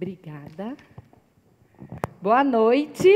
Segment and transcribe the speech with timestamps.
[0.00, 0.76] Obrigada.
[2.22, 3.10] Boa noite.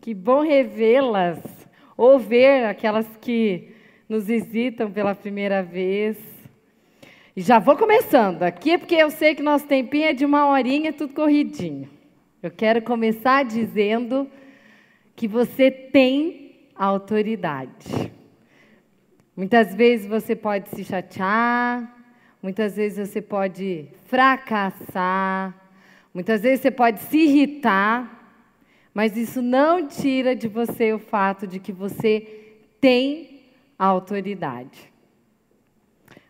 [0.00, 1.38] Que bom revê-las,
[1.96, 3.72] ou ver aquelas que
[4.08, 6.18] nos visitam pela primeira vez.
[7.36, 10.92] E já vou começando aqui, porque eu sei que nosso tempinho é de uma horinha,
[10.92, 11.88] tudo corridinho.
[12.42, 14.28] Eu quero começar dizendo
[15.14, 18.12] que você tem autoridade.
[19.36, 21.95] Muitas vezes você pode se chatear,
[22.46, 25.52] muitas vezes você pode fracassar,
[26.14, 28.40] muitas vezes você pode se irritar,
[28.94, 33.40] mas isso não tira de você o fato de que você tem
[33.76, 34.92] autoridade.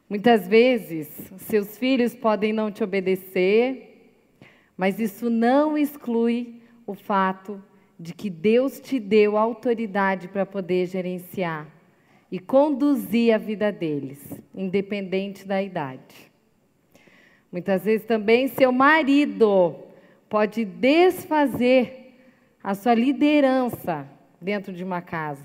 [0.08, 4.14] Muitas vezes seus filhos podem não te obedecer,
[4.74, 7.62] mas isso não exclui o fato
[8.00, 11.75] de que Deus te deu autoridade para poder gerenciar
[12.30, 14.20] e conduzir a vida deles,
[14.54, 16.32] independente da idade.
[17.50, 19.76] Muitas vezes também seu marido
[20.28, 22.14] pode desfazer
[22.62, 24.08] a sua liderança
[24.40, 25.44] dentro de uma casa,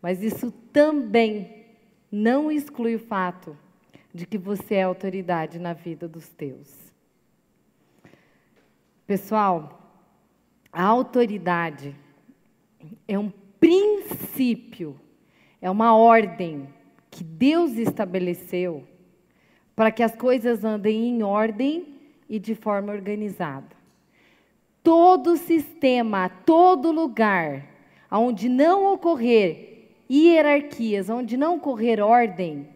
[0.00, 1.64] mas isso também
[2.10, 3.56] não exclui o fato
[4.14, 6.72] de que você é autoridade na vida dos teus.
[9.06, 9.80] Pessoal,
[10.72, 11.94] a autoridade
[13.06, 14.98] é um princípio
[15.64, 16.68] é uma ordem
[17.10, 18.84] que Deus estabeleceu
[19.74, 21.86] para que as coisas andem em ordem
[22.28, 23.74] e de forma organizada.
[24.82, 27.64] Todo sistema, todo lugar
[28.10, 32.68] onde não ocorrer hierarquias, onde não ocorrer ordem,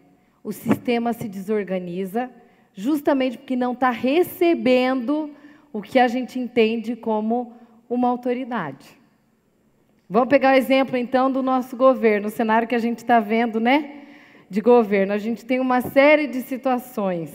[0.43, 2.31] o sistema se desorganiza,
[2.73, 5.29] justamente porque não está recebendo
[5.71, 7.53] o que a gente entende como
[7.87, 8.98] uma autoridade.
[10.11, 13.59] Vamos pegar o exemplo então do nosso governo, o cenário que a gente está vendo,
[13.59, 13.91] né?
[14.49, 15.13] De governo.
[15.13, 17.31] A gente tem uma série de situações.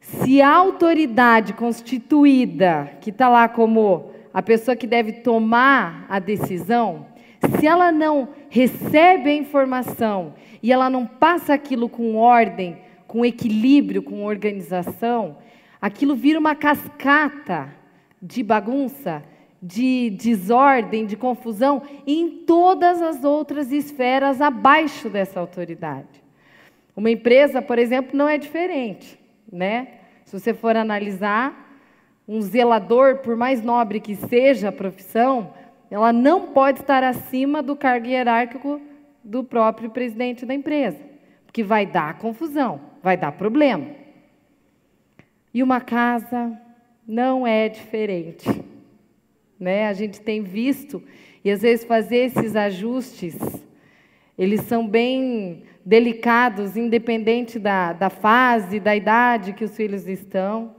[0.00, 7.06] Se a autoridade constituída, que está lá como a pessoa que deve tomar a decisão,
[7.56, 12.76] se ela não recebe a informação e ela não passa aquilo com ordem,
[13.06, 15.36] com equilíbrio, com organização,
[15.80, 17.72] aquilo vira uma cascata
[18.20, 19.22] de bagunça
[19.62, 26.22] de desordem, de confusão em todas as outras esferas abaixo dessa autoridade.
[26.96, 29.18] Uma empresa, por exemplo, não é diferente,
[29.52, 29.88] né?
[30.24, 31.68] Se você for analisar,
[32.26, 35.52] um zelador, por mais nobre que seja a profissão,
[35.90, 38.80] ela não pode estar acima do cargo hierárquico
[39.22, 40.98] do próprio presidente da empresa,
[41.44, 43.86] porque vai dar confusão, vai dar problema.
[45.52, 46.56] E uma casa
[47.06, 48.48] não é diferente
[49.60, 49.86] né?
[49.86, 51.02] A gente tem visto
[51.44, 53.36] e às vezes fazer esses ajustes,
[54.36, 60.74] eles são bem delicados, independente da, da fase, da idade que os filhos estão.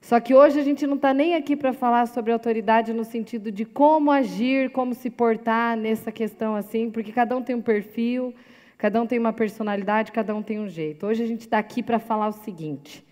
[0.00, 3.52] Só que hoje a gente não está nem aqui para falar sobre autoridade no sentido
[3.52, 8.34] de como agir, como se portar nessa questão assim, porque cada um tem um perfil,
[8.78, 11.06] cada um tem uma personalidade, cada um tem um jeito.
[11.06, 13.04] Hoje a gente está aqui para falar o seguinte: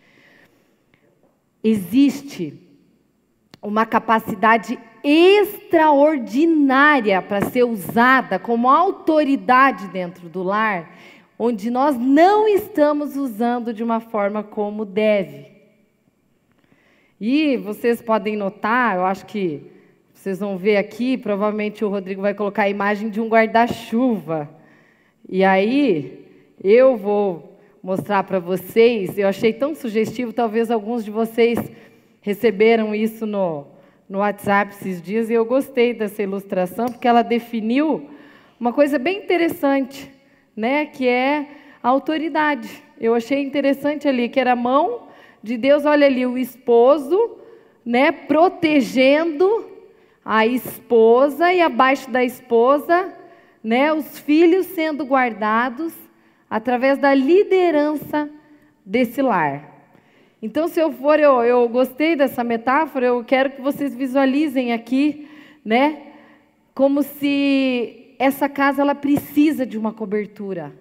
[1.62, 2.67] existe
[3.62, 10.94] uma capacidade extraordinária para ser usada como autoridade dentro do lar,
[11.38, 15.46] onde nós não estamos usando de uma forma como deve.
[17.20, 19.62] E vocês podem notar, eu acho que
[20.14, 24.48] vocês vão ver aqui, provavelmente o Rodrigo vai colocar a imagem de um guarda-chuva.
[25.28, 26.26] E aí,
[26.62, 31.58] eu vou mostrar para vocês, eu achei tão sugestivo, talvez alguns de vocês
[32.28, 33.66] receberam isso no,
[34.06, 38.10] no WhatsApp esses dias e eu gostei dessa ilustração porque ela definiu
[38.60, 40.12] uma coisa bem interessante,
[40.54, 41.46] né, que é
[41.82, 42.82] a autoridade.
[43.00, 45.08] Eu achei interessante ali que era a mão
[45.42, 47.38] de Deus, olha ali o esposo,
[47.82, 49.66] né, protegendo
[50.22, 53.10] a esposa e abaixo da esposa,
[53.64, 55.94] né, os filhos sendo guardados
[56.50, 58.28] através da liderança
[58.84, 59.77] desse lar.
[60.40, 65.28] Então, se eu for, eu, eu gostei dessa metáfora, eu quero que vocês visualizem aqui,
[65.64, 66.12] né?
[66.74, 70.72] Como se essa casa ela precisa de uma cobertura.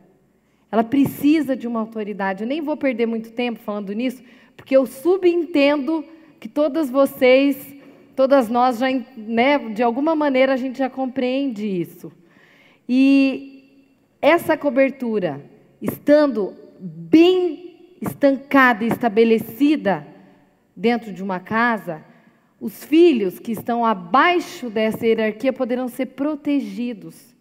[0.71, 2.43] Ela precisa de uma autoridade.
[2.43, 4.21] Eu nem vou perder muito tempo falando nisso,
[4.55, 6.05] porque eu subentendo
[6.39, 7.75] que todas vocês,
[8.15, 12.11] todas nós já, né, de alguma maneira a gente já compreende isso.
[12.87, 13.87] E
[14.21, 15.43] essa cobertura,
[15.81, 17.66] estando bem
[18.01, 20.05] estancada e estabelecida
[20.75, 22.03] dentro de uma casa,
[22.59, 27.35] os filhos que estão abaixo dessa hierarquia poderão ser protegidos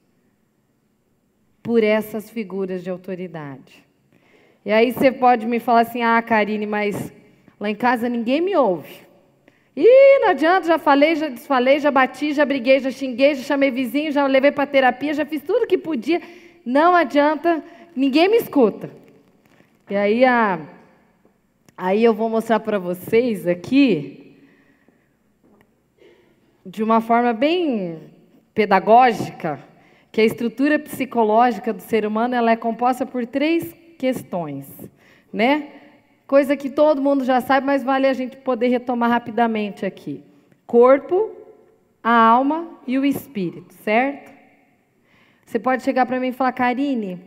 [1.63, 3.85] por essas figuras de autoridade.
[4.65, 7.13] E aí você pode me falar assim: ah, Karine, mas
[7.59, 9.07] Lá em casa ninguém me ouve.
[9.75, 13.71] Ih, não adianta, já falei, já desfalei, já bati, já briguei, já xinguei, já chamei
[13.71, 16.21] vizinho, já levei para terapia, já fiz tudo que podia.
[16.65, 17.63] Não adianta,
[17.95, 18.91] ninguém me escuta.
[19.89, 20.59] E aí, a,
[21.77, 24.37] aí eu vou mostrar para vocês aqui,
[26.65, 28.11] de uma forma bem
[28.53, 29.61] pedagógica,
[30.11, 34.67] que a estrutura psicológica do ser humano ela é composta por três questões,
[35.33, 35.69] né?
[36.27, 40.25] Coisa que todo mundo já sabe, mas vale a gente poder retomar rapidamente aqui.
[40.67, 41.31] Corpo,
[42.03, 44.33] a alma e o espírito, certo?
[45.45, 47.21] Você pode chegar para mim e falar, Karine,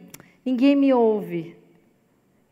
[0.46, 1.59] ninguém me ouve.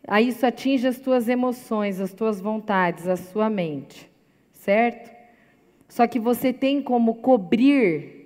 [0.07, 4.09] Aí isso atinge as tuas emoções, as tuas vontades, a sua mente,
[4.53, 5.11] certo?
[5.89, 8.17] Só que você tem como cobrir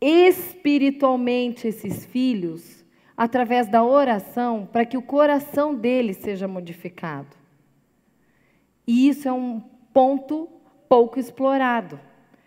[0.00, 2.84] espiritualmente esses filhos
[3.16, 7.36] através da oração para que o coração dele seja modificado.
[8.86, 9.60] E isso é um
[9.92, 10.48] ponto
[10.88, 11.98] pouco explorado.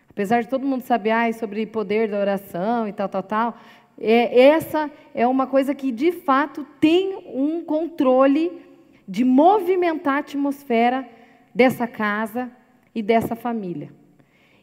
[0.10, 3.58] Apesar de todo mundo saber ah, sobre poder da oração e tal, tal, tal,
[4.00, 8.62] é, essa é uma coisa que de fato tem um controle
[9.08, 11.08] de movimentar a atmosfera
[11.54, 12.52] dessa casa
[12.94, 13.92] e dessa família.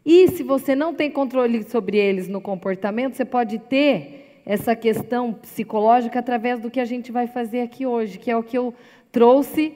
[0.04, 5.32] E se você não tem controle sobre eles no comportamento, você pode ter essa questão
[5.32, 8.74] psicológica através do que a gente vai fazer aqui hoje, que é o que eu
[9.10, 9.74] trouxe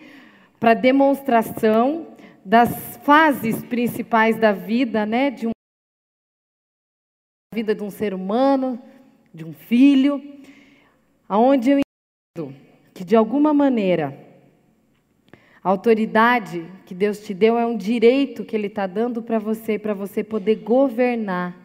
[0.61, 2.08] para demonstração
[2.44, 5.50] das fases principais da vida, né, de um
[7.54, 8.81] vida de um ser humano,
[9.32, 10.22] de um filho,
[11.28, 12.54] aonde eu entendo
[12.94, 14.28] que de alguma maneira
[15.62, 19.78] a autoridade que Deus te deu é um direito que Ele está dando para você,
[19.78, 21.56] para você poder governar,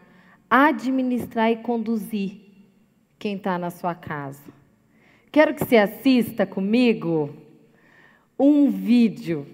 [0.50, 2.40] administrar e conduzir
[3.18, 4.42] quem está na sua casa.
[5.32, 7.34] Quero que você assista comigo
[8.38, 9.46] um vídeo,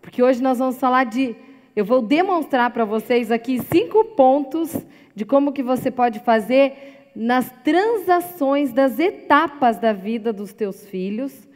[0.00, 1.34] porque hoje nós vamos falar de.
[1.74, 4.76] Eu vou demonstrar para vocês aqui cinco pontos
[5.14, 11.48] de como que você pode fazer nas transações das etapas da vida dos teus filhos,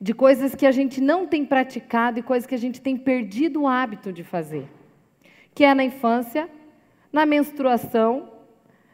[0.00, 3.62] de coisas que a gente não tem praticado e coisas que a gente tem perdido
[3.62, 4.66] o hábito de fazer,
[5.54, 6.48] que é na infância,
[7.12, 8.40] na menstruação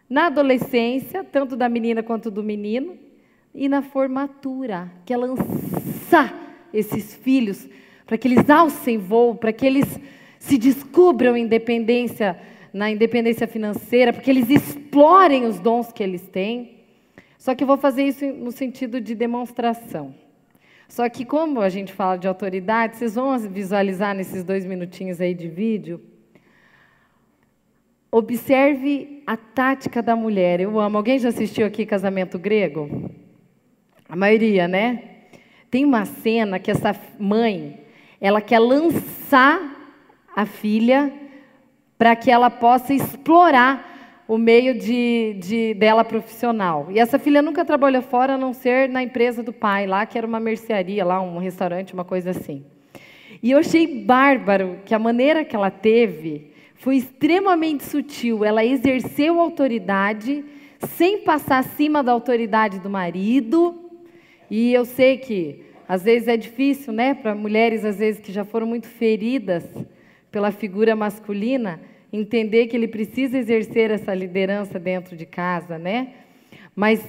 [0.08, 2.96] na adolescência, tanto da menina quanto do menino,
[3.54, 6.34] e na formatura, que é lançar
[6.72, 7.68] esses filhos
[8.06, 9.98] para que eles alcem voo, para que eles
[10.38, 12.38] se descubram independência
[12.76, 16.76] na independência financeira, para que eles explorem os dons que eles têm.
[17.38, 20.14] Só que eu vou fazer isso no sentido de demonstração.
[20.88, 25.34] Só que como a gente fala de autoridade, vocês vão visualizar nesses dois minutinhos aí
[25.34, 26.00] de vídeo
[28.10, 30.58] Observe a tática da mulher.
[30.58, 30.96] Eu amo.
[30.96, 33.10] Alguém já assistiu aqui Casamento Grego?
[34.08, 35.02] A maioria, né?
[35.70, 37.78] Tem uma cena que essa mãe,
[38.18, 39.92] ela quer lançar
[40.34, 41.12] a filha
[41.98, 43.94] para que ela possa explorar
[44.28, 46.88] o meio de, de, dela profissional.
[46.90, 50.18] E essa filha nunca trabalhou fora a não ser na empresa do pai, lá que
[50.18, 52.64] era uma mercearia, lá um restaurante, uma coisa assim.
[53.42, 58.44] E eu achei bárbaro que a maneira que ela teve foi extremamente sutil.
[58.44, 60.44] Ela exerceu autoridade
[60.80, 63.90] sem passar acima da autoridade do marido.
[64.50, 68.44] E eu sei que às vezes é difícil, né, para mulheres às vezes que já
[68.44, 69.64] foram muito feridas
[70.36, 71.80] pela figura masculina,
[72.12, 76.08] entender que ele precisa exercer essa liderança dentro de casa, né?
[76.74, 77.02] Mas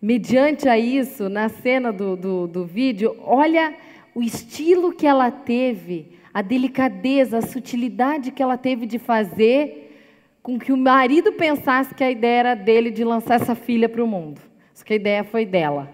[0.00, 3.74] mediante a isso, na cena do, do, do vídeo, olha
[4.14, 9.98] o estilo que ela teve a delicadeza, a sutilidade que ela teve de fazer
[10.40, 14.04] com que o marido pensasse que a ideia era dele de lançar essa filha para
[14.04, 14.40] o mundo.
[14.72, 15.90] Só que a ideia foi dela.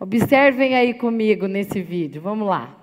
[0.00, 2.22] Observem aí comigo nesse vídeo.
[2.22, 2.77] Vamos lá.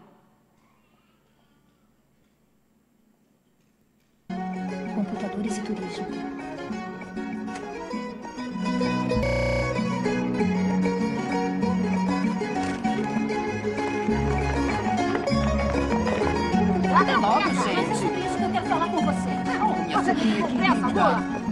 [20.26, 21.46] Você tem conversa boa.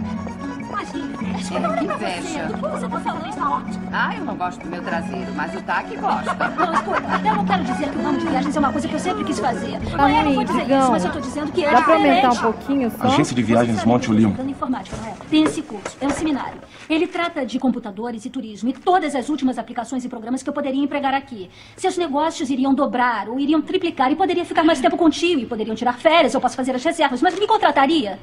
[0.74, 2.46] É, que inveja.
[2.48, 3.88] O que você está falando está ótimo.
[3.92, 6.34] Ah, eu não gosto do meu traseiro, mas o Taki gosta.
[6.34, 8.94] Não, escuta, eu não quero dizer que o nome de viagens é uma coisa que
[8.94, 9.78] eu sempre quis fazer.
[9.78, 10.80] Tá não é, não vou dizer Digão.
[10.80, 13.04] isso, mas eu estou dizendo que é Dá para aumentar um pouquinho só?
[13.04, 14.30] Agência de Viagens Monte Olimpo.
[14.30, 15.14] Estudando informática, não é?
[15.30, 16.58] Tem esse curso, é um seminário.
[16.90, 20.54] Ele trata de computadores e turismo e todas as últimas aplicações e programas que eu
[20.54, 21.50] poderia empregar aqui.
[21.76, 25.76] Seus negócios iriam dobrar ou iriam triplicar e poderia ficar mais tempo contigo e poderiam
[25.76, 28.18] tirar férias, eu posso fazer as reservas, mas me contrataria?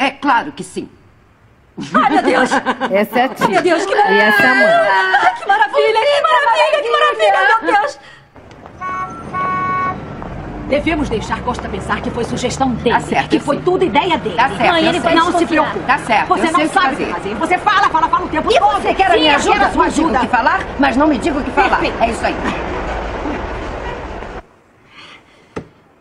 [0.00, 0.88] É claro que sim.
[1.94, 2.50] Ai, meu Deus!
[2.92, 3.48] Essa é a tia.
[3.48, 4.64] Meu Deus, que E essa é a mãe.
[4.66, 7.98] Ah, que maravilha, que maravilha, que maravilha, meu Deus!
[10.68, 12.90] Devemos deixar Costa pensar que foi sugestão dele.
[12.90, 13.64] Tá certo, que foi sei.
[13.64, 14.36] tudo ideia dele.
[14.36, 15.78] Tá certo, Mãe, ele não se preocupe.
[15.86, 17.06] Tá certo, Você eu não sabe o que fazer.
[17.14, 17.34] fazer.
[17.36, 18.70] Você fala, fala, fala o tempo E todo.
[18.82, 19.54] você quer a Sim, minha ajuda?
[19.54, 20.18] sua diga o ajuda.
[20.18, 21.78] que falar, mas não me diga o que falar.
[21.78, 22.02] Perfeito.
[22.02, 22.34] É isso aí.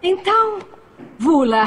[0.03, 0.59] Então,
[1.17, 1.65] Vula,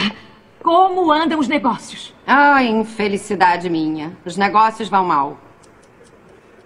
[0.63, 2.15] como andam os negócios?
[2.33, 4.17] Ai, infelicidade minha.
[4.25, 5.37] Os negócios vão mal.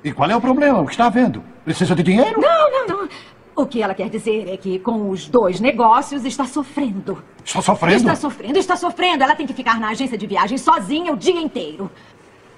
[0.05, 0.79] E qual é o problema?
[0.79, 1.43] O que está havendo?
[1.65, 2.39] Precisa de dinheiro?
[2.39, 3.09] Não, não, não.
[3.57, 7.25] O que ela quer dizer é que com os dois negócios está sofrendo.
[7.43, 7.97] Está sofrendo?
[7.97, 9.25] Está sofrendo, está sofrendo.
[9.25, 11.91] Ela tem que ficar na agência de viagem sozinha o dia inteiro.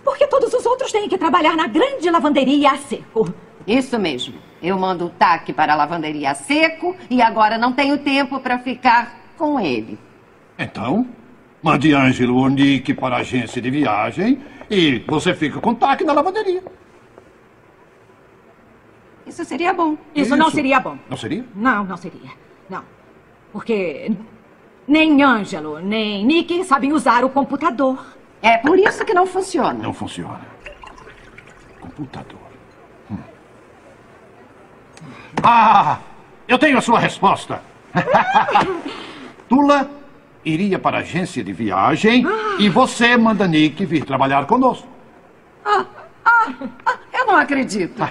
[0.02, 3.32] Porque todos os outros têm que trabalhar na grande lavanderia a seco.
[3.64, 4.34] Isso mesmo.
[4.60, 8.58] Eu mando o taque para a lavanderia a seco e agora não tenho tempo para
[8.58, 9.96] ficar com ele.
[10.58, 11.06] Então,
[11.62, 16.04] mande Ângelo ou Nick para a agência de viagem e você fica com o taque
[16.04, 16.62] na lavanderia.
[19.26, 19.96] Isso seria bom.
[20.14, 20.96] Isso, não seria bom.
[21.10, 21.44] Não seria?
[21.54, 22.30] Não, não seria.
[22.70, 22.84] Não.
[23.52, 24.12] Porque
[24.86, 27.98] nem Ângelo, nem Nick sabem usar o computador.
[28.40, 29.74] É por isso que não funciona.
[29.74, 30.40] Não funciona.
[31.80, 32.38] Computador.
[33.10, 33.18] Hum.
[35.42, 35.98] Ah!
[36.46, 37.60] Eu tenho a sua resposta.
[39.48, 39.90] Tula
[40.46, 42.24] iria para a agência de viagem
[42.58, 44.86] e você manda Nick vir trabalhar conosco.
[47.12, 48.00] Eu não acredito.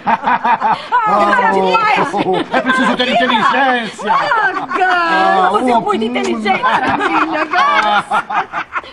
[1.08, 4.12] Oh, é preciso ter inteligência.
[4.12, 6.62] Ah, você é uma muito inteligente.
[6.62, 7.46] Maravilha,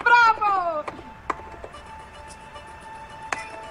[0.04, 0.84] Bravo!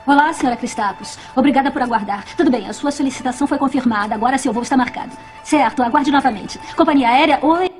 [0.07, 1.19] Olá, senhora Cristapos.
[1.35, 2.25] Obrigada por aguardar.
[2.35, 4.15] Tudo bem, a sua solicitação foi confirmada.
[4.15, 5.11] Agora seu voo está marcado.
[5.43, 6.59] Certo, aguarde novamente.
[6.75, 7.70] Companhia aérea, oi.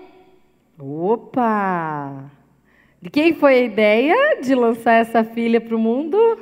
[1.12, 2.32] Opa!
[3.02, 6.40] De quem foi a ideia de lançar essa filha para o mundo?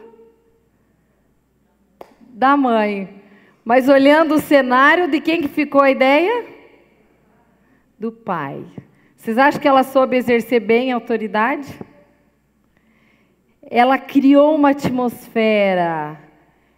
[2.20, 3.10] Da mãe.
[3.66, 6.46] Mas olhando o cenário, de quem que ficou a ideia?
[7.98, 8.64] Do pai.
[9.16, 11.68] Vocês acham que ela soube exercer bem a autoridade?
[13.64, 16.16] Ela criou uma atmosfera.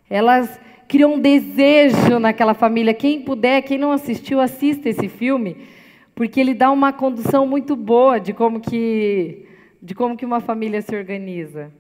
[0.10, 0.48] Ela
[0.88, 2.94] criou um desejo naquela família.
[2.94, 5.68] Quem puder, quem não assistiu, assista esse filme,
[6.16, 9.48] porque ele dá uma condução muito boa de como que
[9.82, 11.72] de como que uma família se organiza.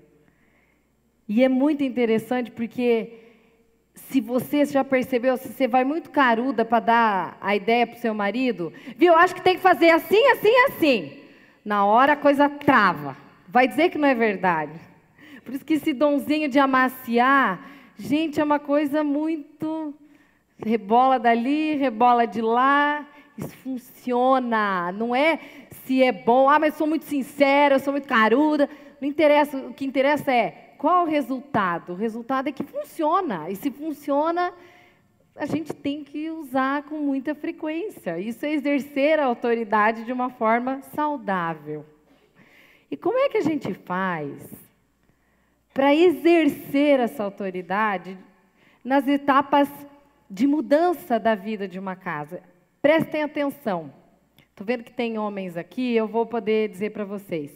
[1.27, 3.13] E é muito interessante porque
[3.93, 7.99] se você já percebeu, se você vai muito caruda para dar a ideia para o
[7.99, 9.15] seu marido, viu?
[9.15, 11.17] Acho que tem que fazer assim, assim, assim.
[11.63, 13.15] Na hora a coisa trava.
[13.47, 14.79] Vai dizer que não é verdade.
[15.43, 19.93] Por isso que esse donzinho de amaciar, gente, é uma coisa muito
[20.57, 23.07] rebola dali, rebola de lá.
[23.37, 24.91] Isso funciona.
[24.91, 25.39] Não é
[25.85, 28.69] se é bom, ah, mas sou muito sincera, sou muito caruda.
[28.99, 31.93] Não interessa, o que interessa é qual o resultado?
[31.93, 33.49] O resultado é que funciona.
[33.49, 34.53] E se funciona,
[35.35, 38.19] a gente tem que usar com muita frequência.
[38.19, 41.85] Isso é exercer a autoridade de uma forma saudável.
[42.89, 44.43] E como é que a gente faz
[45.73, 48.17] para exercer essa autoridade
[48.83, 49.69] nas etapas
[50.29, 52.41] de mudança da vida de uma casa?
[52.81, 53.93] Prestem atenção.
[54.49, 57.51] Estou vendo que tem homens aqui, eu vou poder dizer para vocês.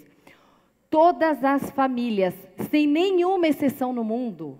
[0.88, 2.36] Todas as famílias,
[2.70, 4.60] sem nenhuma exceção no mundo,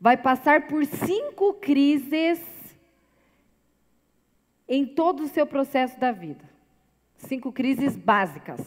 [0.00, 2.40] vai passar por cinco crises
[4.66, 6.44] em todo o seu processo da vida.
[7.18, 8.60] Cinco crises básicas.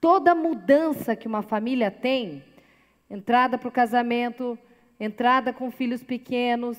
[0.00, 2.44] Toda mudança que uma família tem,
[3.10, 4.56] entrada para o casamento,
[5.00, 6.78] entrada com filhos pequenos,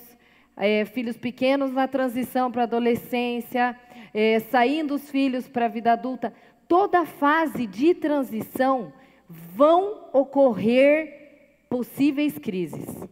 [0.60, 3.74] é, filhos pequenos na transição para a adolescência,
[4.12, 6.34] é, saindo os filhos para a vida adulta,
[6.68, 8.92] toda fase de transição
[9.28, 13.08] vão ocorrer possíveis crises.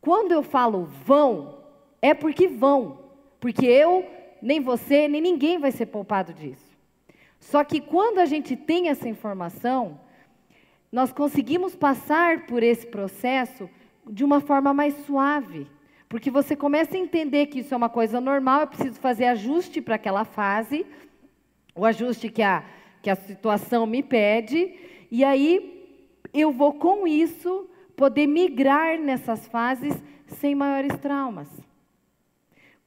[0.00, 1.58] Quando eu falo vão,
[2.00, 3.00] é porque vão,
[3.40, 4.06] porque eu,
[4.40, 6.78] nem você, nem ninguém vai ser poupado disso.
[7.40, 10.00] Só que quando a gente tem essa informação,
[10.92, 13.68] nós conseguimos passar por esse processo
[14.08, 15.66] de uma forma mais suave.
[16.08, 19.80] Porque você começa a entender que isso é uma coisa normal, eu preciso fazer ajuste
[19.82, 20.86] para aquela fase,
[21.74, 22.64] o ajuste que a,
[23.02, 24.74] que a situação me pede,
[25.10, 25.86] e aí
[26.32, 29.94] eu vou com isso poder migrar nessas fases
[30.26, 31.48] sem maiores traumas.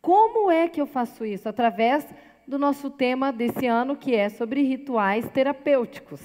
[0.02, 1.48] Como é que eu faço isso?
[1.48, 2.08] Através
[2.48, 6.22] do nosso tema desse ano, que é sobre rituais terapêuticos.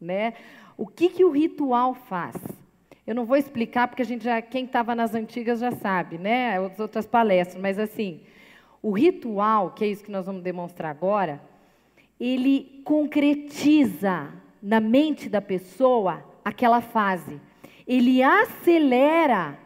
[0.00, 0.34] Né?
[0.76, 2.34] O que, que o ritual faz?
[3.06, 6.56] Eu não vou explicar porque a gente já quem estava nas antigas já sabe, né?
[6.58, 8.20] As outras palestras, mas assim,
[8.80, 11.42] o ritual, que é isso que nós vamos demonstrar agora,
[12.18, 14.30] ele concretiza
[14.62, 17.40] na mente da pessoa aquela fase.
[17.86, 19.58] Ele acelera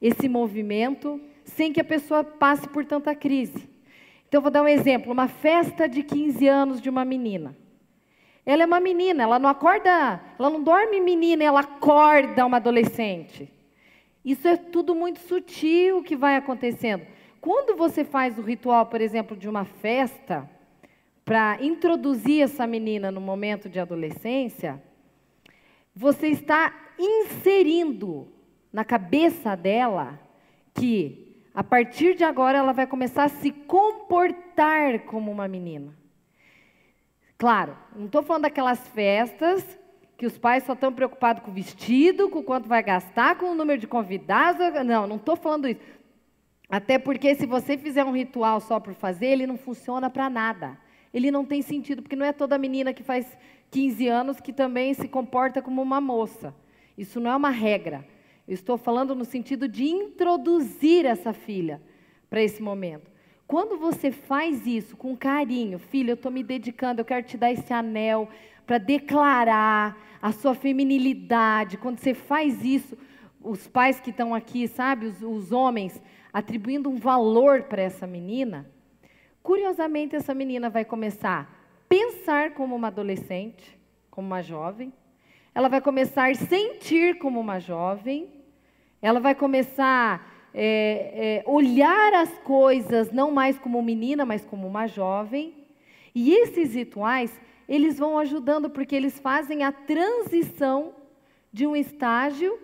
[0.00, 3.68] esse movimento sem que a pessoa passe por tanta crise.
[4.28, 7.56] Então, vou dar um exemplo: uma festa de 15 anos de uma menina.
[8.46, 13.52] Ela é uma menina, ela não acorda, ela não dorme menina, ela acorda uma adolescente.
[14.24, 17.04] Isso é tudo muito sutil que vai acontecendo.
[17.40, 20.48] Quando você faz o ritual, por exemplo, de uma festa,
[21.24, 24.80] para introduzir essa menina no momento de adolescência,
[25.92, 28.28] você está inserindo
[28.72, 30.20] na cabeça dela
[30.72, 36.05] que a partir de agora ela vai começar a se comportar como uma menina.
[37.38, 39.78] Claro, não estou falando daquelas festas
[40.16, 43.54] que os pais só estão preocupados com o vestido, com quanto vai gastar, com o
[43.54, 44.60] número de convidados.
[44.84, 45.80] Não, não estou falando isso.
[46.68, 50.78] Até porque se você fizer um ritual só por fazer, ele não funciona para nada.
[51.12, 53.38] Ele não tem sentido, porque não é toda menina que faz
[53.70, 56.54] 15 anos que também se comporta como uma moça.
[56.96, 58.06] Isso não é uma regra.
[58.48, 61.82] Eu estou falando no sentido de introduzir essa filha
[62.30, 63.10] para esse momento.
[63.46, 67.52] Quando você faz isso com carinho, filha, eu estou me dedicando, eu quero te dar
[67.52, 68.28] esse anel
[68.66, 71.76] para declarar a sua feminilidade.
[71.76, 72.98] Quando você faz isso,
[73.40, 78.68] os pais que estão aqui, sabe, os, os homens, atribuindo um valor para essa menina,
[79.44, 81.46] curiosamente essa menina vai começar a
[81.88, 83.78] pensar como uma adolescente,
[84.10, 84.92] como uma jovem,
[85.54, 88.28] ela vai começar a sentir como uma jovem,
[89.00, 94.86] ela vai começar é, é, olhar as coisas não mais como menina, mas como uma
[94.86, 95.52] jovem.
[96.14, 100.94] E esses rituais, eles vão ajudando porque eles fazem a transição
[101.52, 102.58] de um estágio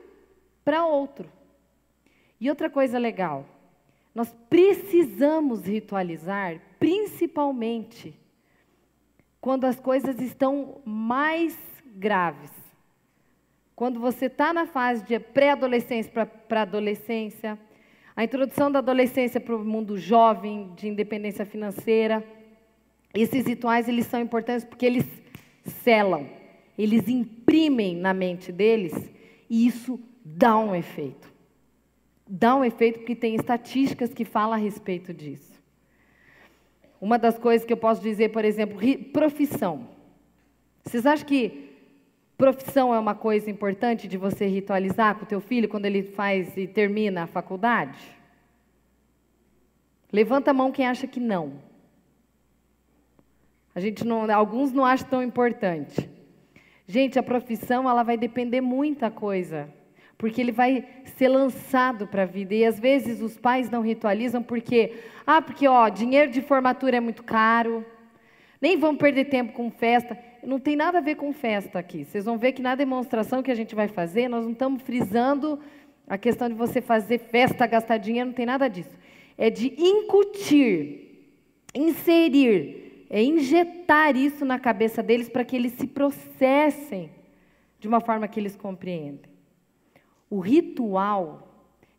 [0.64, 1.30] para outro.
[2.40, 3.44] E outra coisa legal,
[4.14, 8.18] nós precisamos ritualizar, principalmente
[9.38, 11.58] quando as coisas estão mais
[11.94, 12.50] graves.
[13.76, 17.58] Quando você está na fase de pré-adolescência para adolescência,
[18.14, 22.24] a introdução da adolescência para o mundo jovem, de independência financeira.
[23.14, 25.06] Esses rituais eles são importantes porque eles
[25.64, 26.28] selam,
[26.76, 28.92] eles imprimem na mente deles
[29.48, 31.32] e isso dá um efeito.
[32.28, 35.52] Dá um efeito porque tem estatísticas que falam a respeito disso.
[37.00, 38.78] Uma das coisas que eu posso dizer, por exemplo,
[39.12, 39.88] profissão.
[40.84, 41.71] Vocês acham que
[42.42, 46.56] Profissão é uma coisa importante de você ritualizar com o teu filho quando ele faz
[46.56, 48.00] e termina a faculdade?
[50.12, 51.62] Levanta a mão quem acha que não.
[53.72, 56.10] A gente não, alguns não acham tão importante.
[56.84, 59.72] Gente, a profissão ela vai depender muita coisa,
[60.18, 60.84] porque ele vai
[61.16, 65.68] ser lançado para a vida e às vezes os pais não ritualizam porque ah, porque
[65.68, 67.86] ó, dinheiro de formatura é muito caro.
[68.60, 72.04] Nem vamos perder tempo com festa não tem nada a ver com festa aqui.
[72.04, 75.60] Vocês vão ver que na demonstração que a gente vai fazer, nós não estamos frisando
[76.06, 78.90] a questão de você fazer festa, gastar dinheiro, não tem nada disso.
[79.38, 81.30] É de incutir,
[81.74, 87.10] inserir, é injetar isso na cabeça deles para que eles se processem
[87.78, 89.30] de uma forma que eles compreendem.
[90.28, 91.48] O ritual,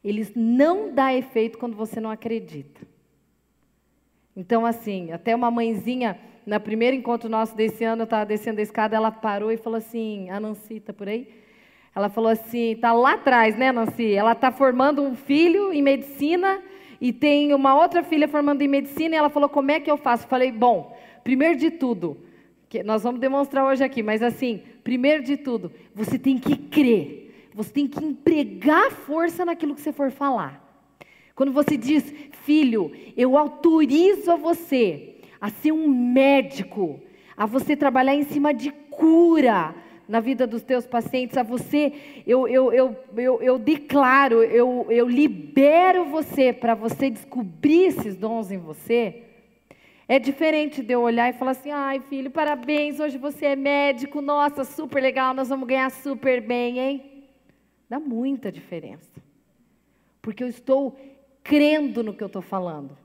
[0.04, 2.82] eles não dá efeito quando você não acredita.
[4.36, 8.64] Então, assim, até uma mãezinha na primeiro encontro nosso desse ano, eu estava descendo a
[8.64, 11.28] escada, ela parou e falou assim, a Nancy está por aí?
[11.96, 14.14] Ela falou assim, está lá atrás, né, Nancy?
[14.14, 16.60] Ela está formando um filho em medicina
[17.00, 19.98] e tem uma outra filha formando em medicina e ela falou, como é que eu
[19.98, 20.28] faço?
[20.28, 22.18] falei, bom, primeiro de tudo,
[22.68, 27.50] que nós vamos demonstrar hoje aqui, mas assim, primeiro de tudo, você tem que crer,
[27.54, 30.62] você tem que empregar força naquilo que você for falar.
[31.36, 35.13] Quando você diz, filho, eu autorizo a você
[35.44, 37.02] a ser um médico,
[37.36, 39.76] a você trabalhar em cima de cura
[40.08, 45.06] na vida dos teus pacientes, a você, eu, eu, eu, eu, eu declaro, eu, eu
[45.06, 49.24] libero você para você descobrir esses dons em você.
[50.08, 54.22] É diferente de eu olhar e falar assim: ai, filho, parabéns, hoje você é médico,
[54.22, 57.26] nossa, super legal, nós vamos ganhar super bem, hein?
[57.90, 59.22] Dá muita diferença.
[60.22, 60.98] Porque eu estou
[61.44, 62.98] crendo no que eu estou falando.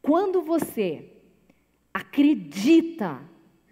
[0.00, 1.11] Quando você
[1.92, 3.20] acredita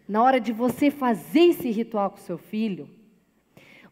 [0.09, 2.89] na hora de você fazer esse ritual com seu filho,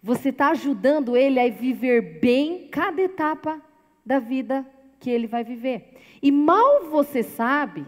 [0.02, 3.60] você está ajudando ele a viver bem cada etapa
[4.04, 4.66] da vida
[4.98, 5.96] que ele vai viver.
[6.22, 7.86] E mal você sabe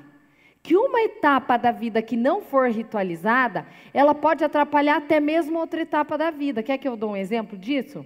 [0.62, 5.80] que uma etapa da vida que não for ritualizada, ela pode atrapalhar até mesmo outra
[5.80, 6.62] etapa da vida.
[6.62, 8.04] Quer que eu dou um exemplo disso?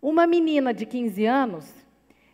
[0.00, 1.72] Uma menina de 15 anos,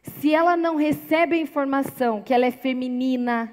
[0.03, 3.53] se ela não recebe a informação que ela é feminina,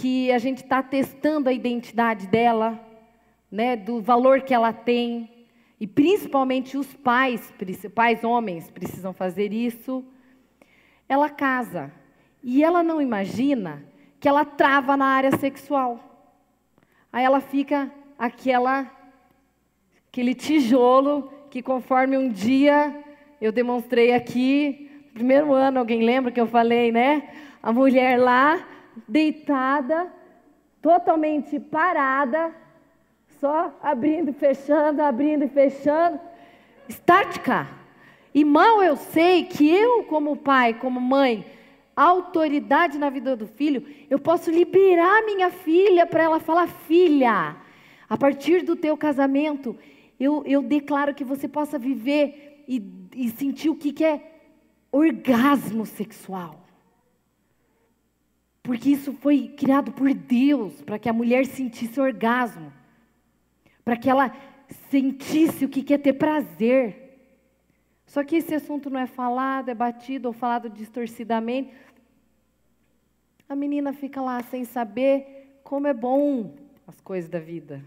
[0.00, 2.80] que a gente está testando a identidade dela,
[3.52, 5.46] né, do valor que ela tem,
[5.78, 7.52] e principalmente os pais,
[7.94, 10.02] pais homens precisam fazer isso.
[11.06, 11.92] Ela casa
[12.42, 13.84] e ela não imagina
[14.18, 16.32] que ela trava na área sexual.
[17.12, 18.90] Aí ela fica aquela
[20.08, 23.04] aquele tijolo que conforme um dia
[23.38, 27.28] eu demonstrei aqui, primeiro ano, alguém lembra que eu falei, né?
[27.62, 28.66] A mulher lá
[29.08, 30.12] deitada,
[30.80, 32.54] totalmente parada,
[33.40, 36.20] só abrindo e fechando, abrindo e fechando,
[36.88, 37.68] estática.
[38.34, 41.44] E mal eu sei que eu, como pai, como mãe,
[41.96, 47.56] autoridade na vida do filho, eu posso liberar minha filha para ela falar: filha,
[48.08, 49.76] a partir do teu casamento,
[50.18, 52.82] eu, eu declaro que você possa viver e,
[53.14, 54.20] e sentir o que, que é
[54.92, 56.69] orgasmo sexual.
[58.62, 62.72] Porque isso foi criado por Deus, para que a mulher sentisse orgasmo,
[63.84, 64.34] para que ela
[64.90, 67.18] sentisse o que quer ter prazer.
[68.06, 71.72] Só que esse assunto não é falado, é batido ou falado distorcidamente.
[73.48, 76.54] A menina fica lá sem saber como é bom
[76.86, 77.82] as coisas da vida.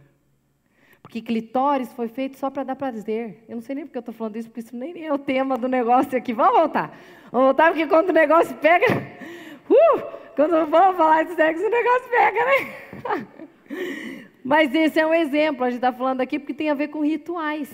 [1.01, 3.43] Porque clitóris foi feito só para dar prazer.
[3.47, 5.57] Eu não sei nem porque eu estou falando isso, porque isso nem é o tema
[5.57, 6.33] do negócio aqui.
[6.33, 6.97] Vamos voltar.
[7.29, 8.85] Vamos voltar, porque quando o negócio pega.
[9.63, 13.27] Uh, quando vamos falar de sexo, o negócio pega, né?
[14.43, 15.63] Mas esse é um exemplo.
[15.63, 17.71] A gente está falando aqui porque tem a ver com rituais.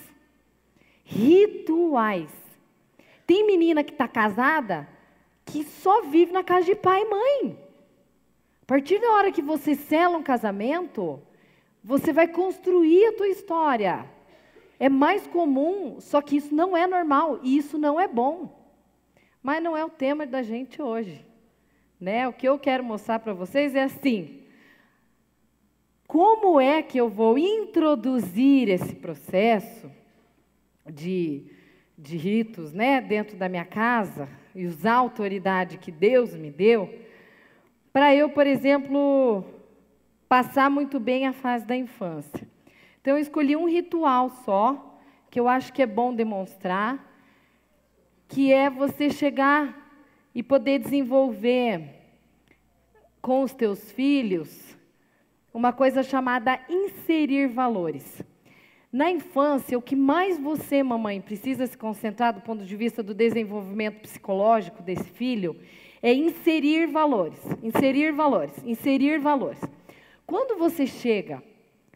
[1.04, 2.30] Rituais.
[3.26, 4.88] Tem menina que está casada
[5.46, 7.60] que só vive na casa de pai e mãe.
[8.62, 11.20] A partir da hora que você sela um casamento,
[11.84, 14.06] você vai construir a tua história.
[14.80, 18.56] É mais comum, só que isso não é normal e isso não é bom.
[19.42, 21.26] Mas não é o tema da gente hoje.
[22.00, 22.28] Né?
[22.28, 24.44] O que eu quero mostrar para vocês é assim:
[26.08, 29.92] como é que eu vou introduzir esse processo
[30.90, 31.46] de,
[31.98, 36.94] de ritos né, dentro da minha casa e usar a autoridade que Deus me deu,
[37.92, 39.44] para eu, por exemplo,
[40.28, 42.48] passar muito bem a fase da infância.
[43.02, 47.08] Então, eu escolhi um ritual só, que eu acho que é bom demonstrar,
[48.28, 49.89] que é você chegar
[50.34, 52.00] e poder desenvolver
[53.22, 54.78] com os teus filhos
[55.54, 58.22] uma coisa chamada inserir valores.
[58.92, 63.14] Na infância, o que mais você, mamãe, precisa se concentrar do ponto de vista do
[63.14, 65.56] desenvolvimento psicológico desse filho
[66.02, 69.62] é inserir valores, inserir valores, inserir valores.
[70.26, 71.44] Quando você chega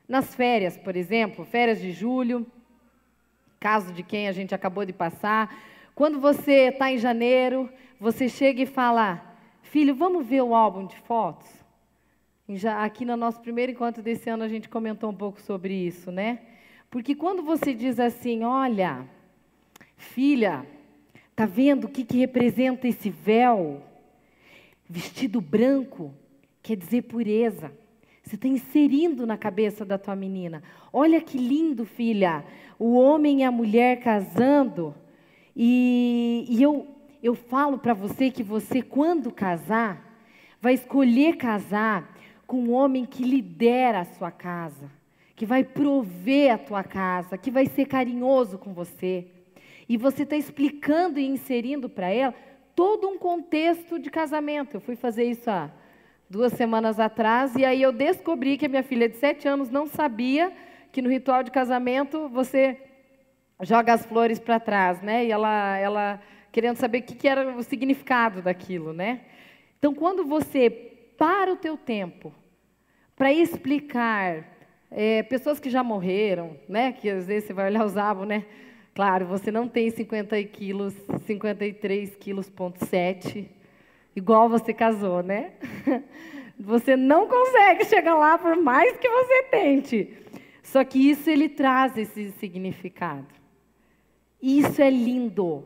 [0.07, 2.45] nas férias, por exemplo, férias de julho,
[3.59, 5.55] caso de quem a gente acabou de passar,
[5.95, 10.97] quando você está em janeiro, você chega e fala: Filho, vamos ver o álbum de
[10.97, 11.49] fotos?
[12.77, 16.39] Aqui no nosso primeiro encontro desse ano a gente comentou um pouco sobre isso, né?
[16.91, 19.07] Porque quando você diz assim, olha,
[19.95, 20.65] filha,
[21.35, 23.81] tá vendo o que, que representa esse véu?
[24.87, 26.13] Vestido branco
[26.61, 27.71] quer dizer pureza.
[28.21, 30.61] Você está inserindo na cabeça da tua menina.
[30.91, 32.45] Olha que lindo, filha.
[32.77, 34.93] O homem e a mulher casando.
[35.55, 36.87] E, e eu,
[37.21, 40.17] eu falo para você que você, quando casar,
[40.59, 44.89] vai escolher casar com um homem que lidera a sua casa,
[45.35, 49.27] que vai prover a tua casa, que vai ser carinhoso com você.
[49.87, 52.33] E você está explicando e inserindo para ela
[52.75, 54.75] todo um contexto de casamento.
[54.77, 55.69] Eu fui fazer isso há
[56.29, 59.85] duas semanas atrás, e aí eu descobri que a minha filha de sete anos não
[59.85, 60.51] sabia
[60.91, 62.79] que no ritual de casamento você
[63.63, 65.25] joga as flores para trás, né?
[65.25, 66.21] E ela, ela
[66.51, 69.21] querendo saber o que, que era o significado daquilo, né?
[69.79, 70.69] Então, quando você
[71.17, 72.33] para o teu tempo
[73.15, 74.45] para explicar
[74.89, 76.91] é, pessoas que já morreram, né?
[76.91, 78.45] Que às vezes você vai olhar os abos, né?
[78.93, 80.93] Claro, você não tem 50 quilos,
[81.25, 83.49] 53 quilos ponto 7
[84.15, 85.53] igual você casou, né?
[86.59, 90.17] Você não consegue chegar lá por mais que você tente.
[90.61, 93.42] Só que isso ele traz esse significado.
[94.43, 95.63] Isso é lindo.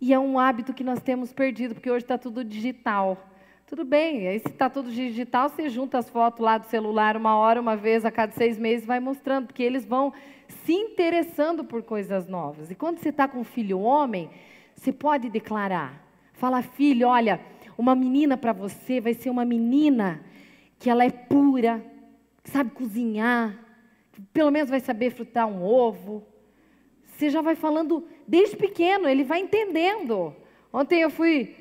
[0.00, 3.28] E é um hábito que nós temos perdido, porque hoje está tudo digital.
[3.66, 7.36] Tudo bem, aí se está tudo digital, você junta as fotos lá do celular uma
[7.36, 10.12] hora, uma vez, a cada seis meses, vai mostrando, porque eles vão
[10.46, 12.70] se interessando por coisas novas.
[12.70, 14.30] E quando você está com um filho homem,
[14.76, 16.00] você pode declarar.
[16.34, 17.40] Fala, filho, olha,
[17.76, 20.22] uma menina para você vai ser uma menina
[20.78, 21.84] que ela é pura,
[22.44, 23.58] sabe cozinhar,
[24.32, 26.31] pelo menos vai saber frutar um ovo.
[27.22, 30.34] Você já vai falando desde pequeno, ele vai entendendo.
[30.72, 31.54] Ontem eu fui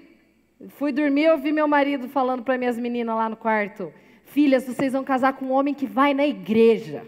[0.69, 3.93] fui dormir, eu vi meu marido falando para minhas meninas lá no quarto:
[4.25, 7.05] "Filhas, vocês vão casar com um homem que vai na igreja".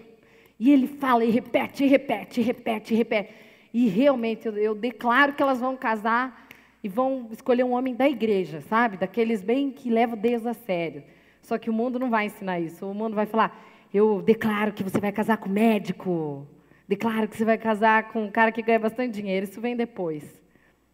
[0.59, 3.33] E ele fala e repete, e repete, e repete, e repete.
[3.73, 6.47] E realmente eu, eu declaro que elas vão casar
[6.83, 8.97] e vão escolher um homem da igreja, sabe?
[8.97, 11.03] Daqueles bem que levam Deus a sério.
[11.41, 12.85] Só que o mundo não vai ensinar isso.
[12.85, 16.45] O mundo vai falar: eu declaro que você vai casar com médico,
[16.87, 19.45] declaro que você vai casar com um cara que ganha bastante dinheiro.
[19.45, 20.23] Isso vem depois.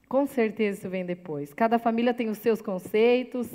[0.08, 1.54] Com certeza isso vem depois.
[1.54, 3.47] Cada família tem os seus conceitos.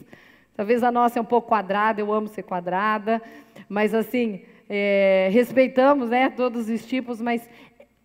[0.56, 3.20] Talvez a nossa é um pouco quadrada, eu amo ser quadrada,
[3.68, 7.48] mas assim, é, respeitamos né, todos os tipos, mas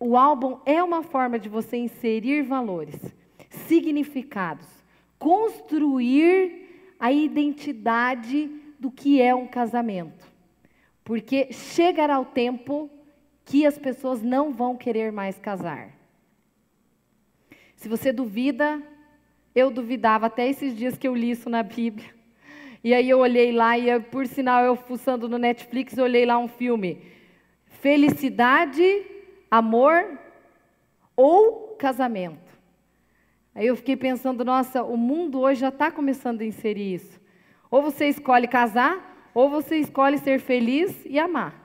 [0.00, 2.96] o álbum é uma forma de você inserir valores,
[3.50, 4.66] significados,
[5.16, 10.26] construir a identidade do que é um casamento.
[11.04, 12.90] Porque chegará o tempo
[13.50, 15.90] que as pessoas não vão querer mais casar.
[17.74, 18.80] Se você duvida,
[19.52, 22.14] eu duvidava até esses dias que eu li isso na Bíblia.
[22.84, 26.38] E aí eu olhei lá e, por sinal, eu fuçando no Netflix, eu olhei lá
[26.38, 27.02] um filme.
[27.66, 29.04] Felicidade,
[29.50, 30.16] amor
[31.16, 32.56] ou casamento.
[33.52, 37.20] Aí eu fiquei pensando, nossa, o mundo hoje já está começando a inserir isso.
[37.68, 41.59] Ou você escolhe casar, ou você escolhe ser feliz e amar.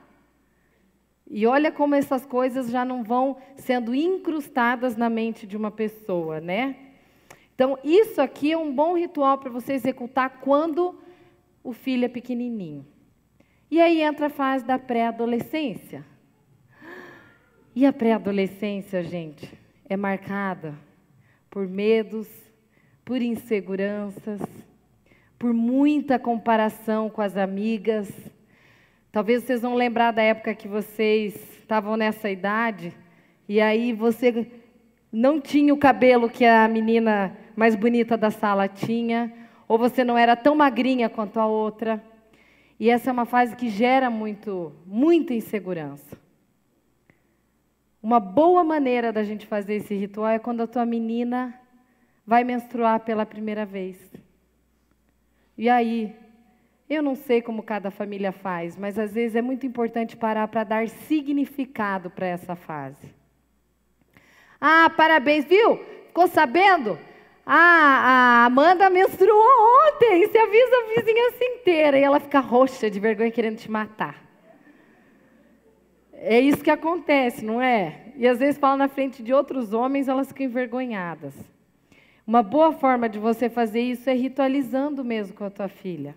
[1.28, 6.40] E olha como essas coisas já não vão sendo incrustadas na mente de uma pessoa,
[6.40, 6.76] né?
[7.54, 11.00] Então, isso aqui é um bom ritual para você executar quando
[11.64, 12.86] o filho é pequenininho.
[13.70, 16.04] E aí entra a fase da pré-adolescência.
[17.74, 19.52] E a pré-adolescência, gente,
[19.88, 20.74] é marcada
[21.50, 22.28] por medos,
[23.04, 24.40] por inseguranças,
[25.38, 28.10] por muita comparação com as amigas,
[29.16, 32.94] Talvez vocês vão lembrar da época que vocês estavam nessa idade
[33.48, 34.46] e aí você
[35.10, 39.32] não tinha o cabelo que a menina mais bonita da sala tinha,
[39.66, 42.04] ou você não era tão magrinha quanto a outra.
[42.78, 46.18] E essa é uma fase que gera muito, muita insegurança.
[48.02, 51.58] Uma boa maneira da gente fazer esse ritual é quando a tua menina
[52.26, 53.96] vai menstruar pela primeira vez.
[55.56, 56.14] E aí,
[56.88, 60.62] eu não sei como cada família faz, mas às vezes é muito importante parar para
[60.62, 63.12] dar significado para essa fase.
[64.60, 65.80] Ah, parabéns, viu?
[66.06, 66.96] Ficou sabendo?
[67.44, 69.44] Ah, a Amanda menstruou
[69.88, 70.26] ontem.
[70.26, 74.24] Você avisa a vizinhança inteira e ela fica roxa de vergonha querendo te matar.
[76.12, 78.12] É isso que acontece, não é?
[78.16, 81.34] E às vezes fala na frente de outros homens, elas ficam envergonhadas.
[82.24, 86.14] Uma boa forma de você fazer isso é ritualizando mesmo com a tua filha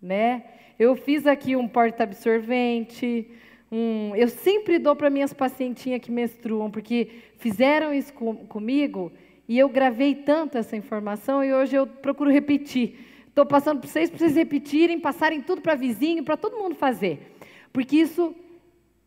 [0.00, 0.44] né?
[0.78, 3.30] Eu fiz aqui um porta-absorvente,
[3.70, 4.14] um...
[4.14, 7.08] eu sempre dou para minhas pacientinhas que menstruam, porque
[7.38, 9.12] fizeram isso com, comigo
[9.48, 13.06] e eu gravei tanto essa informação e hoje eu procuro repetir.
[13.26, 17.36] Estou passando para vocês, para vocês repetirem, passarem tudo para vizinho, para todo mundo fazer.
[17.72, 18.34] Porque isso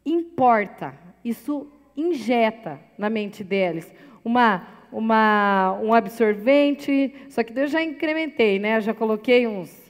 [0.05, 3.91] importa, isso injeta na mente deles
[4.23, 8.77] uma, uma, um absorvente, só que eu já incrementei, né?
[8.77, 9.80] Eu já coloquei uns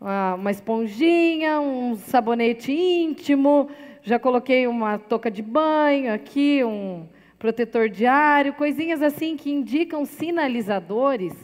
[0.00, 3.68] uma esponjinha, um sabonete íntimo,
[4.02, 7.08] já coloquei uma touca de banho aqui, um
[7.38, 11.34] protetor diário, coisinhas assim que indicam sinalizadores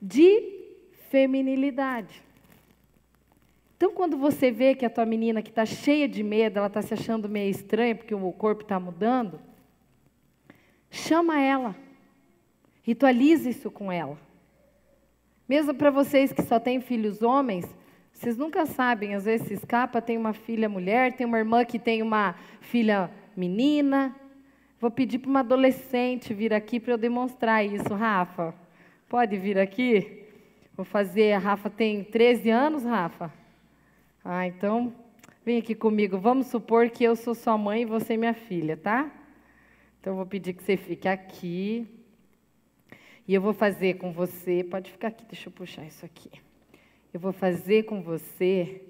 [0.00, 0.58] de
[1.08, 2.22] feminilidade.
[3.76, 6.82] Então, quando você vê que a tua menina que está cheia de medo, ela está
[6.82, 9.40] se achando meio estranha porque o corpo está mudando,
[10.90, 11.76] chama ela,
[12.82, 14.18] ritualize isso com ela.
[15.48, 17.64] Mesmo para vocês que só têm filhos homens,
[18.12, 21.78] vocês nunca sabem, às vezes se escapa, tem uma filha mulher, tem uma irmã que
[21.78, 24.14] tem uma filha menina.
[24.80, 28.54] Vou pedir para uma adolescente vir aqui para eu demonstrar isso, Rafa.
[29.08, 30.24] Pode vir aqui?
[30.76, 31.32] Vou fazer.
[31.32, 33.32] A Rafa tem 13 anos, Rafa?
[34.22, 34.92] Ah, então
[35.44, 36.18] vem aqui comigo.
[36.18, 39.10] Vamos supor que eu sou sua mãe e você minha filha, tá?
[40.00, 41.86] Então vou pedir que você fique aqui.
[43.28, 46.30] E eu vou fazer com você, pode ficar aqui, deixa eu puxar isso aqui.
[47.12, 48.80] Eu vou fazer com você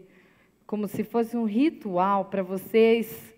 [0.64, 3.34] como se fosse um ritual para vocês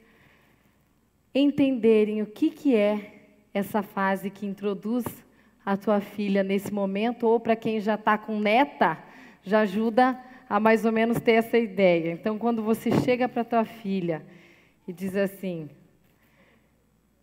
[1.34, 3.14] entenderem o que, que é
[3.54, 5.04] essa fase que introduz
[5.64, 9.02] a tua filha nesse momento, ou para quem já está com neta,
[9.42, 12.12] já ajuda a mais ou menos ter essa ideia.
[12.12, 14.22] Então, quando você chega para tua filha
[14.86, 15.70] e diz assim: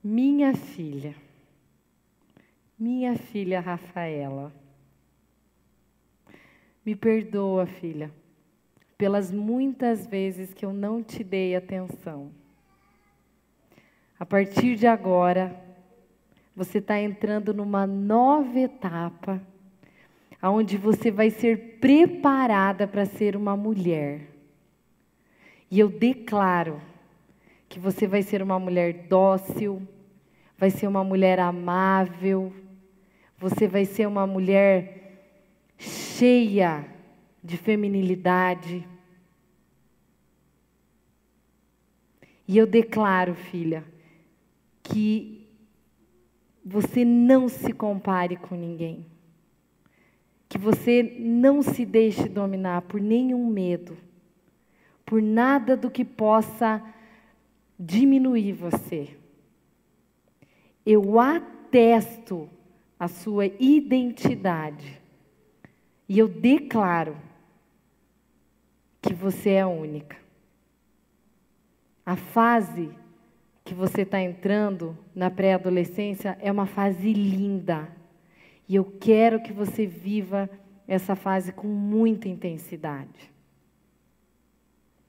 [0.03, 1.13] Minha filha,
[2.77, 4.53] minha filha Rafaela,
[6.85, 8.11] me perdoa, filha,
[8.95, 12.31] pelas muitas vezes que eu não te dei atenção.
[14.19, 15.59] A partir de agora,
[16.55, 19.41] você está entrando numa nova etapa,
[20.41, 24.27] onde você vai ser preparada para ser uma mulher.
[25.69, 26.79] E eu declaro
[27.67, 29.81] que você vai ser uma mulher dócil,
[30.57, 32.53] vai ser uma mulher amável,
[33.37, 35.21] você vai ser uma mulher
[35.77, 36.85] cheia
[37.43, 38.87] de feminilidade.
[42.47, 43.83] E eu declaro, filha,
[44.81, 45.47] que
[46.65, 49.05] você não se compare com ninguém.
[50.49, 53.97] Que você não se deixe dominar por nenhum medo,
[55.05, 56.83] por nada do que possa
[57.77, 59.15] diminuir você.
[60.85, 62.49] Eu atesto
[62.99, 64.99] a sua identidade
[66.07, 67.17] e eu declaro
[69.01, 70.15] que você é única.
[72.05, 72.89] A fase
[73.65, 77.89] que você está entrando na pré-adolescência é uma fase linda.
[78.67, 80.49] E eu quero que você viva
[80.87, 83.29] essa fase com muita intensidade.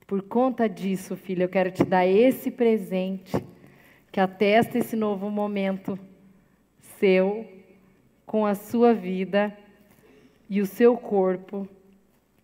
[0.07, 3.37] Por conta disso, filho, eu quero te dar esse presente
[4.11, 5.99] que atesta esse novo momento
[6.99, 7.58] seu
[8.29, 9.57] com a sua vida
[10.51, 11.67] e o seu corpo,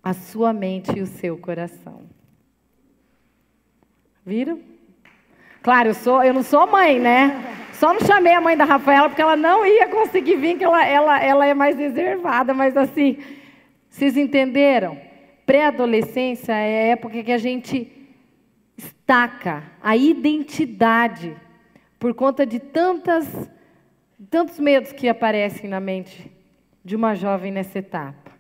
[0.03, 2.03] a sua mente e o seu coração.
[4.25, 4.59] Viram?
[5.63, 7.69] Claro, eu, sou, eu não sou mãe, né?
[7.75, 10.85] Só não chamei a mãe da Rafaela porque ela não ia conseguir vir, que ela,
[10.87, 13.19] ela, ela é mais reservada, mas assim,
[13.91, 14.99] vocês entenderam?
[15.45, 17.93] Pré-adolescência é a época que a gente
[18.77, 21.37] estaca a identidade
[21.99, 23.27] por conta de tantas,
[24.35, 26.29] tantos medos que aparecem na mente
[26.85, 28.33] de uma jovem nessa etapa.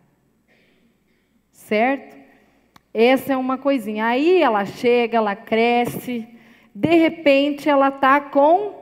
[1.53, 2.17] Certo?
[2.93, 4.07] Essa é uma coisinha.
[4.07, 6.27] Aí ela chega, ela cresce,
[6.75, 8.75] de repente ela está com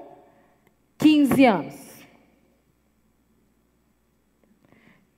[0.97, 2.03] 15 anos.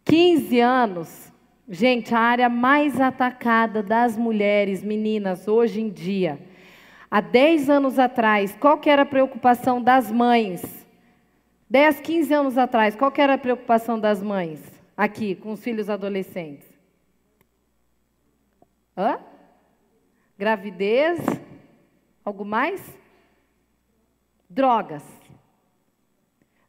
[0.05, 1.33] 15 anos,
[1.69, 6.41] gente, a área mais atacada das mulheres, meninas, hoje em dia.
[7.09, 10.84] Há 10 anos atrás, qual que era a preocupação das mães?
[11.69, 14.61] 10, 15 anos atrás, qual era a preocupação das mães
[14.97, 16.69] aqui com os filhos adolescentes?
[18.97, 19.19] Hã?
[20.39, 21.21] Gravidez?
[22.25, 22.83] Algo mais?
[24.49, 25.03] Drogas.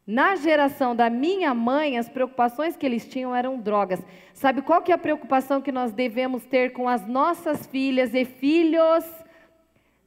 [0.06, 4.00] Na geração da minha mãe, as preocupações que eles tinham eram drogas.
[4.32, 8.24] Sabe qual que é a preocupação que nós devemos ter com as nossas filhas e
[8.24, 9.04] filhos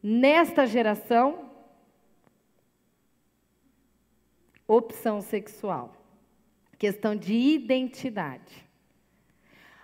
[0.02, 1.49] nesta geração?
[4.70, 5.96] Opção sexual.
[6.78, 8.68] Questão de identidade.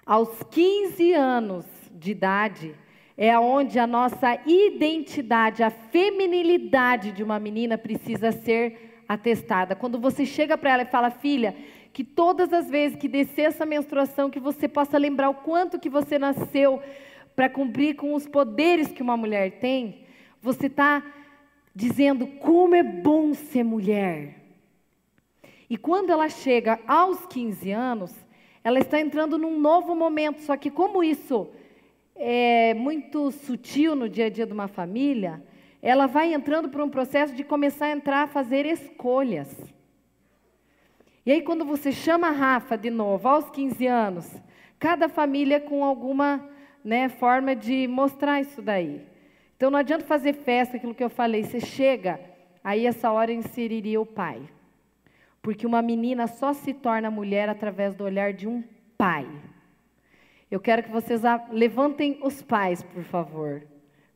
[0.06, 2.76] Aos 15 anos de idade,
[3.18, 9.76] é onde a nossa identidade, a feminilidade de uma menina precisa ser atestada.
[9.76, 11.56] Quando você chega para ela e fala, filha,
[11.92, 15.90] que todas as vezes que descer essa menstruação, que você possa lembrar o quanto que
[15.90, 16.80] você nasceu
[17.36, 20.06] para cumprir com os poderes que uma mulher tem,
[20.44, 21.04] você está
[21.74, 24.45] dizendo como é bom ser mulher.
[25.70, 28.14] E quando ela chega aos 15 anos,
[28.64, 31.50] ela está entrando num novo momento, só que como isso
[32.16, 35.44] é muito sutil no dia a dia de uma família,
[35.82, 39.56] ela vai entrando por um processo de começar a entrar a fazer escolhas.
[41.26, 44.42] E aí, quando você chama a Rafa de novo, aos 15 anos,
[44.80, 46.50] cada família com alguma
[46.84, 49.02] né, forma de mostrar isso daí.
[49.58, 52.20] Então, não adianta fazer festa, aquilo que eu falei, você chega,
[52.64, 54.42] aí essa hora inseriria o pai.
[55.46, 58.64] Porque uma menina só se torna mulher através do olhar de um
[58.98, 59.28] pai.
[60.50, 63.62] Eu quero que vocês levantem os pais, por favor.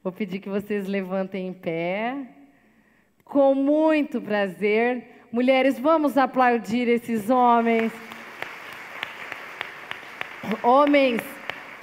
[0.03, 2.17] Vou pedir que vocês levantem em pé.
[3.23, 5.27] Com muito prazer.
[5.31, 7.93] Mulheres, vamos aplaudir esses homens.
[10.63, 11.21] Homens,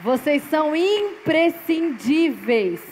[0.03, 2.85] vocês são imprescindíveis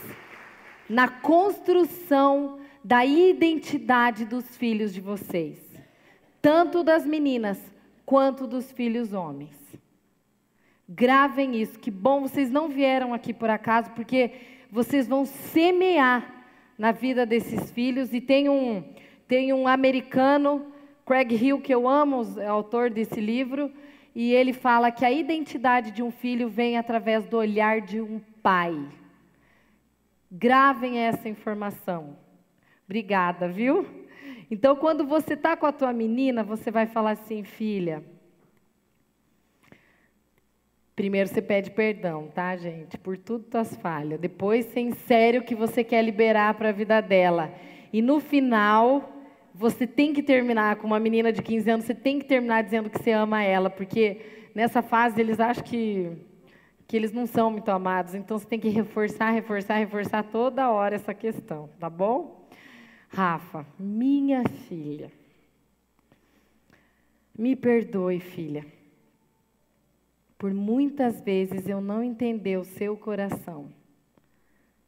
[0.88, 5.63] na construção da identidade dos filhos de vocês,
[6.44, 7.58] tanto das meninas
[8.04, 9.56] quanto dos filhos homens.
[10.86, 11.78] Gravem isso.
[11.78, 14.30] Que bom, vocês não vieram aqui por acaso, porque
[14.70, 16.44] vocês vão semear
[16.76, 18.12] na vida desses filhos.
[18.12, 18.84] E tem um,
[19.26, 20.66] tem um americano,
[21.06, 23.72] Craig Hill, que eu amo, é autor desse livro,
[24.14, 28.20] e ele fala que a identidade de um filho vem através do olhar de um
[28.42, 28.86] pai.
[30.30, 32.18] Gravem essa informação.
[32.84, 34.03] Obrigada, viu?
[34.50, 38.04] Então, quando você está com a tua menina, você vai falar assim, filha.
[40.94, 42.96] Primeiro você pede perdão, tá, gente?
[42.96, 44.20] Por tudo tuas falhas.
[44.20, 47.52] Depois você insere o que você quer liberar para a vida dela.
[47.92, 49.12] E no final,
[49.52, 52.90] você tem que terminar com uma menina de 15 anos, você tem que terminar dizendo
[52.90, 54.20] que você ama ela, porque
[54.54, 56.12] nessa fase eles acham que
[56.86, 60.94] que eles não são muito amados, então você tem que reforçar, reforçar, reforçar toda hora
[60.94, 62.43] essa questão, tá bom?
[63.14, 65.10] Rafa, minha filha.
[67.36, 68.64] Me perdoe, filha
[70.44, 73.72] por muitas vezes eu não entender o seu coração.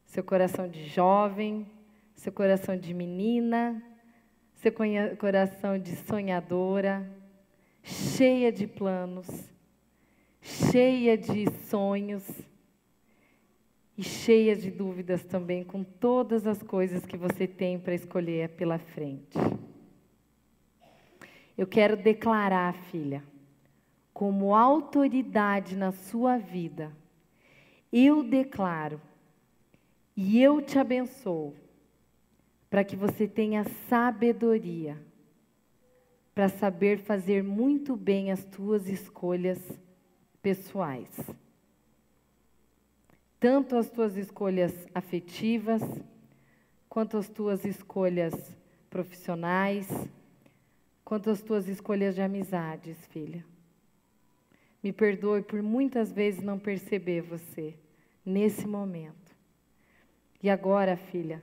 [0.05, 1.67] Seu coração de jovem,
[2.15, 3.83] seu coração de menina,
[4.57, 4.71] seu
[5.19, 7.11] coração de sonhadora,
[7.83, 9.27] cheia de planos,
[10.43, 12.29] cheia de sonhos
[13.97, 18.79] e cheia de dúvidas também com todas as coisas que você tem para escolher pela
[18.79, 19.39] frente.
[21.57, 23.25] Eu quero declarar, filha,
[24.13, 26.93] como autoridade na sua vida,
[27.91, 29.01] eu declaro
[30.15, 31.55] e eu te abençoo
[32.69, 35.01] para que você tenha sabedoria
[36.35, 39.59] para saber fazer muito bem as tuas escolhas
[40.43, 41.09] pessoais.
[43.39, 45.83] Tanto as tuas escolhas afetivas,
[46.89, 48.57] quanto as tuas escolhas
[48.89, 49.87] profissionais,
[51.05, 53.45] quanto as tuas escolhas de amizades, filha.
[54.83, 57.75] Me perdoe por muitas vezes não perceber você
[58.25, 59.37] nesse momento.
[60.43, 61.43] E agora, filha,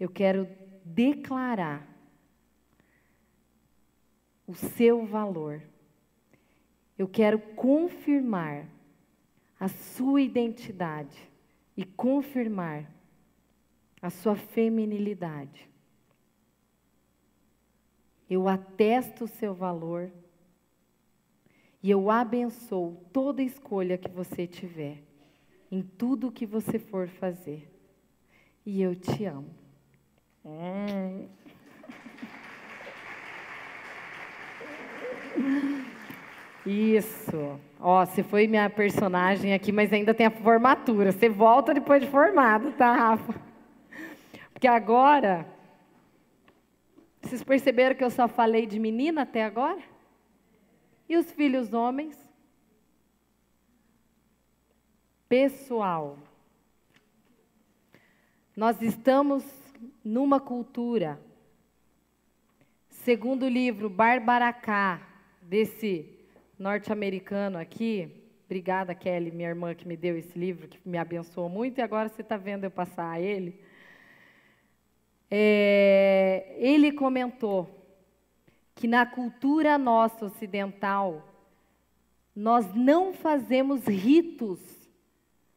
[0.00, 0.48] eu quero
[0.84, 1.86] declarar
[4.46, 5.62] o seu valor.
[6.98, 8.66] Eu quero confirmar
[9.62, 11.30] a sua identidade
[11.76, 12.90] e confirmar
[14.02, 15.70] a sua feminilidade.
[18.28, 20.10] Eu atesto o seu valor
[21.80, 25.00] e eu abençoo toda escolha que você tiver,
[25.70, 27.72] em tudo que você for fazer.
[28.66, 29.54] E eu te amo.
[30.44, 31.28] Hum.
[36.66, 37.60] Isso.
[37.84, 41.10] Ó, você foi minha personagem aqui, mas ainda tem a formatura.
[41.10, 43.34] Você volta depois de formado, tá, Rafa?
[44.52, 45.44] Porque agora.
[47.20, 49.82] Vocês perceberam que eu só falei de menina até agora?
[51.08, 52.16] E os filhos homens?
[55.28, 56.18] Pessoal.
[58.56, 59.44] Nós estamos
[60.04, 61.20] numa cultura,
[62.88, 65.00] segundo o livro Barbaracá,
[65.42, 66.11] desse
[66.58, 68.10] norte-americano aqui,
[68.44, 72.08] obrigada Kelly, minha irmã que me deu esse livro, que me abençoou muito, e agora
[72.08, 73.58] você está vendo eu passar a ele.
[75.30, 77.82] É, ele comentou
[78.74, 81.28] que na cultura nossa ocidental,
[82.34, 84.60] nós não fazemos ritos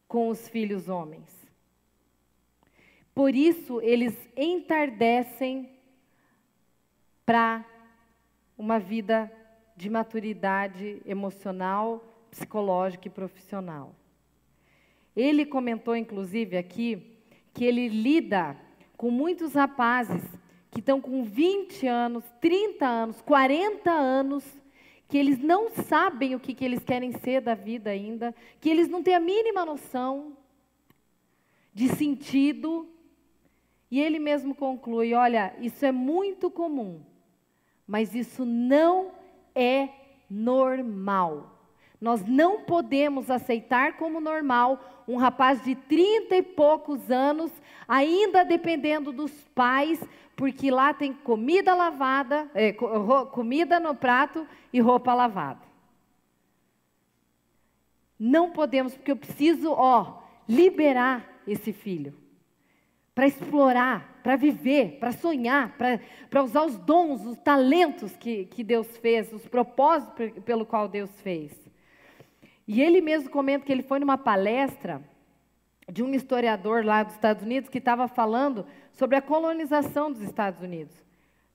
[0.06, 1.46] com os filhos homens.
[3.14, 5.70] Por isso, eles entardecem
[7.24, 7.64] para
[8.56, 9.30] uma vida
[9.76, 13.94] de maturidade emocional, psicológica e profissional.
[15.14, 17.18] Ele comentou, inclusive, aqui,
[17.52, 18.56] que ele lida
[18.96, 20.22] com muitos rapazes
[20.70, 24.44] que estão com 20 anos, 30 anos, 40 anos,
[25.08, 28.88] que eles não sabem o que, que eles querem ser da vida ainda, que eles
[28.88, 30.36] não têm a mínima noção
[31.72, 32.88] de sentido.
[33.90, 37.02] E ele mesmo conclui: olha, isso é muito comum,
[37.86, 39.12] mas isso não
[39.56, 39.88] é
[40.30, 41.58] normal.
[42.00, 47.50] Nós não podemos aceitar como normal um rapaz de trinta e poucos anos,
[47.88, 50.00] ainda dependendo dos pais,
[50.36, 52.72] porque lá tem comida lavada, é,
[53.32, 55.64] comida no prato e roupa lavada.
[58.18, 62.14] Não podemos, porque eu preciso, ó, liberar esse filho
[63.16, 65.76] para explorar, para viver, para sonhar,
[66.28, 71.12] para usar os dons, os talentos que, que Deus fez, os propósitos pelo qual Deus
[71.20, 71.52] fez.
[72.66, 75.00] E ele mesmo comenta que ele foi numa palestra
[75.88, 80.60] de um historiador lá dos Estados Unidos que estava falando sobre a colonização dos Estados
[80.60, 80.96] Unidos,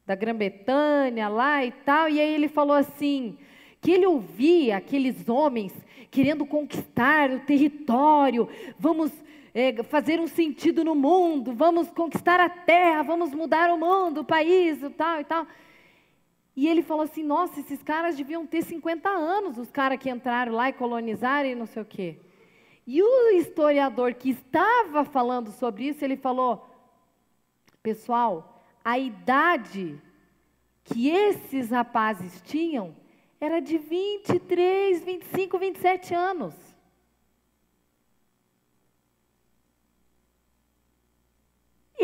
[0.05, 3.37] da Grã-Bretanha lá e tal, e aí ele falou assim,
[3.81, 5.73] que ele ouvia aqueles homens
[6.09, 8.47] querendo conquistar o território,
[8.79, 9.11] vamos
[9.53, 14.25] é, fazer um sentido no mundo, vamos conquistar a terra, vamos mudar o mundo, o
[14.25, 15.45] país, e tal e tal.
[16.55, 20.53] E ele falou assim: nossa, esses caras deviam ter 50 anos, os caras que entraram
[20.53, 22.17] lá e colonizaram e não sei o quê.
[22.85, 26.67] E o historiador que estava falando sobre isso, ele falou:
[27.83, 30.01] pessoal, a idade
[30.83, 32.95] que esses rapazes tinham
[33.39, 36.70] era de 23, 25, 27 anos.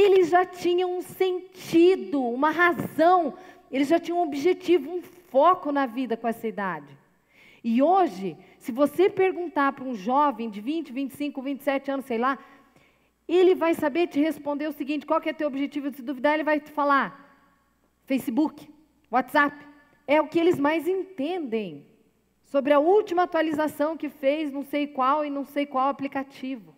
[0.03, 3.33] Eles já tinham um sentido, uma razão
[3.71, 6.97] eles já tinham um objetivo, um foco na vida com essa idade.
[7.63, 12.37] E hoje, se você perguntar para um jovem de 20, 25, 27 anos, sei lá,
[13.27, 15.91] ele vai saber te responder o seguinte: qual que é teu objetivo?
[15.91, 17.07] Se duvidar, ele vai te falar:
[18.05, 18.69] Facebook,
[19.11, 19.65] WhatsApp.
[20.09, 21.85] É o que eles mais entendem
[22.45, 26.73] sobre a última atualização que fez, não sei qual e não sei qual aplicativo.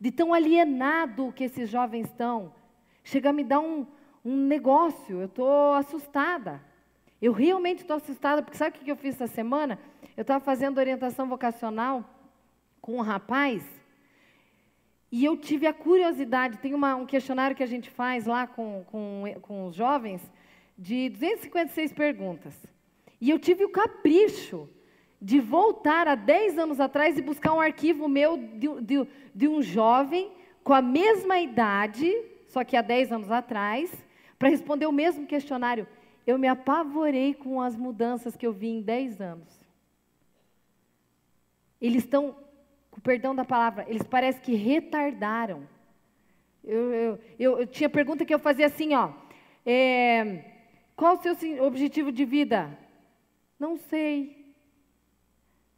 [0.00, 2.52] De tão alienado que esses jovens estão.
[3.02, 3.86] Chega a me dar um,
[4.24, 6.60] um negócio, eu estou assustada.
[7.20, 9.78] Eu realmente estou assustada, porque sabe o que eu fiz essa semana?
[10.16, 12.04] Eu estava fazendo orientação vocacional
[12.80, 13.64] com um rapaz,
[15.10, 18.84] e eu tive a curiosidade, tem uma, um questionário que a gente faz lá com,
[18.86, 20.20] com, com os jovens,
[20.76, 22.66] de 256 perguntas.
[23.20, 24.68] E eu tive o capricho
[25.20, 29.62] de voltar há 10 anos atrás e buscar um arquivo meu de, de, de um
[29.62, 30.30] jovem
[30.62, 32.12] com a mesma idade,
[32.48, 33.90] só que há 10 anos atrás,
[34.38, 35.86] para responder o mesmo questionário.
[36.26, 39.66] Eu me apavorei com as mudanças que eu vi em 10 anos.
[41.80, 42.36] Eles estão,
[42.90, 45.68] com perdão da palavra, eles parecem que retardaram.
[46.64, 49.12] Eu, eu, eu, eu tinha pergunta que eu fazia assim, ó.
[49.64, 50.44] É,
[50.96, 52.76] qual o seu objetivo de vida?
[53.58, 54.45] Não sei.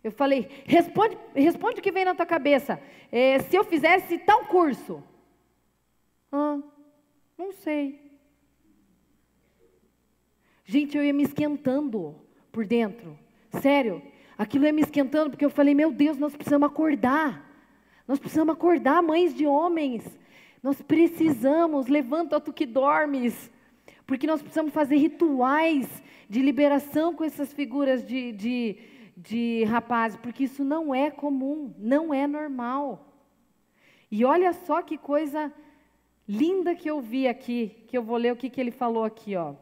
[0.08, 2.80] Eu falei, responde, responde o que vem na tua cabeça.
[3.12, 5.02] É, se eu fizesse tal curso.
[6.32, 6.58] Ah,
[7.36, 8.00] não sei.
[10.64, 12.16] Gente, eu ia me esquentando
[12.50, 13.18] por dentro.
[13.60, 14.02] Sério.
[14.38, 17.46] Aquilo ia me esquentando porque eu falei, meu Deus, nós precisamos acordar.
[18.06, 20.02] Nós precisamos acordar, mães de homens.
[20.62, 23.50] Nós precisamos, levanta tu que dormes.
[24.06, 25.86] Porque nós precisamos fazer rituais
[26.30, 28.76] de liberação com essas figuras de, de,
[29.18, 33.12] de rapazes, porque isso não é comum, não é normal.
[34.10, 35.52] E olha só que coisa
[36.26, 39.34] linda que eu vi aqui, que eu vou ler o que, que ele falou aqui,
[39.34, 39.54] ó.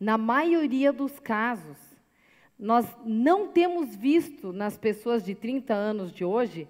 [0.00, 1.76] Na maioria dos casos,
[2.58, 6.66] nós não temos visto nas pessoas de 30 anos de hoje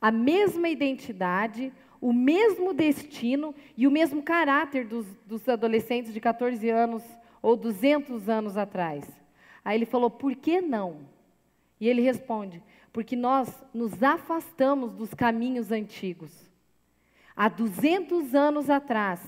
[0.00, 6.68] a mesma identidade o mesmo destino e o mesmo caráter dos, dos adolescentes de 14
[6.70, 7.02] anos
[7.42, 9.04] ou 200 anos atrás.
[9.64, 10.98] Aí ele falou: por que não?
[11.80, 12.62] E ele responde:
[12.92, 16.50] porque nós nos afastamos dos caminhos antigos.
[17.34, 19.20] Há 200 anos atrás,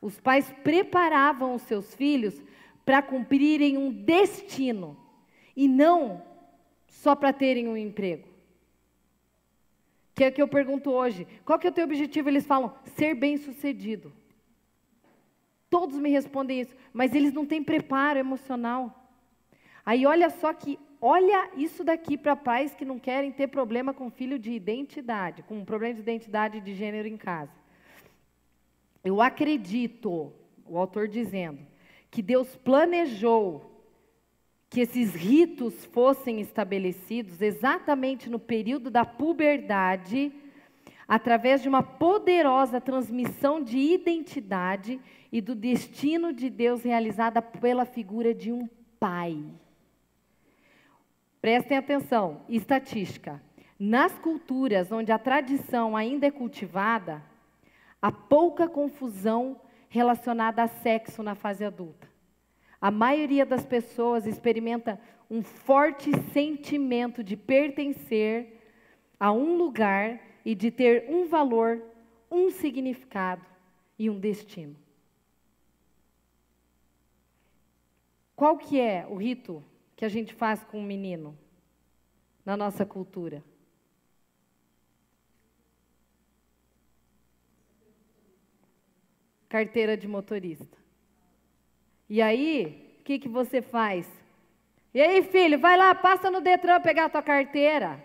[0.00, 2.40] os pais preparavam os seus filhos
[2.84, 4.96] para cumprirem um destino
[5.56, 6.22] e não
[6.86, 8.36] só para terem um emprego
[10.16, 11.26] que é o que eu pergunto hoje.
[11.44, 12.30] Qual que é o teu objetivo?
[12.30, 14.10] Eles falam, ser bem-sucedido.
[15.68, 19.10] Todos me respondem isso, mas eles não têm preparo emocional.
[19.84, 24.10] Aí olha só que, olha isso daqui para pais que não querem ter problema com
[24.10, 27.52] filho de identidade, com problema de identidade de gênero em casa.
[29.04, 30.32] Eu acredito,
[30.66, 31.60] o autor dizendo,
[32.10, 33.72] que Deus planejou
[34.68, 40.32] que esses ritos fossem estabelecidos exatamente no período da puberdade,
[41.06, 48.34] através de uma poderosa transmissão de identidade e do destino de Deus realizada pela figura
[48.34, 48.68] de um
[48.98, 49.44] pai.
[51.46, 53.40] Prestem atenção, estatística.
[53.78, 57.22] Nas culturas onde a tradição ainda é cultivada,
[58.02, 62.08] há pouca confusão relacionada a sexo na fase adulta.
[62.80, 68.60] A maioria das pessoas experimenta um forte sentimento de pertencer
[69.20, 71.80] a um lugar e de ter um valor,
[72.28, 73.46] um significado
[73.96, 74.74] e um destino.
[78.34, 79.62] Qual que é o rito
[79.96, 81.36] que a gente faz com o um menino
[82.44, 83.42] na nossa cultura?
[89.48, 90.76] Carteira de motorista.
[92.08, 94.06] E aí, o que, que você faz?
[94.92, 98.04] E aí, filho, vai lá, passa no Detran pegar a tua carteira.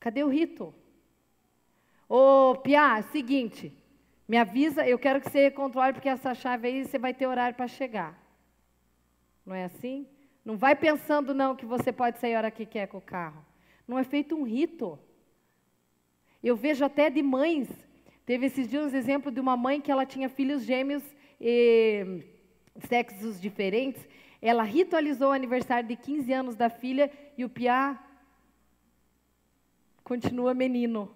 [0.00, 0.74] Cadê o rito?
[2.08, 3.72] Ô, Pia, seguinte,
[4.28, 7.56] me avisa, eu quero que você controle, porque essa chave aí você vai ter horário
[7.56, 8.25] para chegar.
[9.46, 10.06] Não é assim?
[10.44, 13.44] Não vai pensando, não, que você pode sair a hora que quer com o carro.
[13.86, 14.98] Não é feito um rito.
[16.42, 17.68] Eu vejo até de mães.
[18.24, 21.02] Teve esses dias um exemplo de uma mãe que ela tinha filhos gêmeos
[21.40, 22.24] e,
[22.88, 24.06] sexos diferentes,
[24.42, 28.02] ela ritualizou o aniversário de 15 anos da filha e o Piá
[30.02, 31.15] continua menino.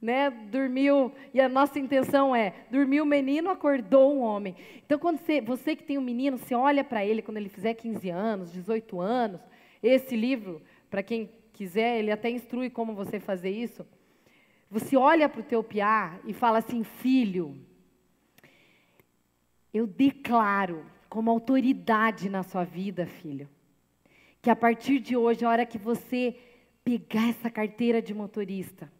[0.00, 0.30] Né?
[0.30, 4.56] Dormiu, e a nossa intenção é: dormiu o menino, acordou um homem.
[4.84, 7.74] Então, quando você, você que tem um menino, você olha para ele quando ele fizer
[7.74, 9.40] 15 anos, 18 anos.
[9.82, 13.86] Esse livro, para quem quiser, ele até instrui como você fazer isso.
[14.70, 17.58] Você olha para o teu piá e fala assim, filho,
[19.74, 23.48] eu declaro como autoridade na sua vida, filho,
[24.40, 26.36] que a partir de hoje, a hora que você
[26.84, 28.90] pegar essa carteira de motorista,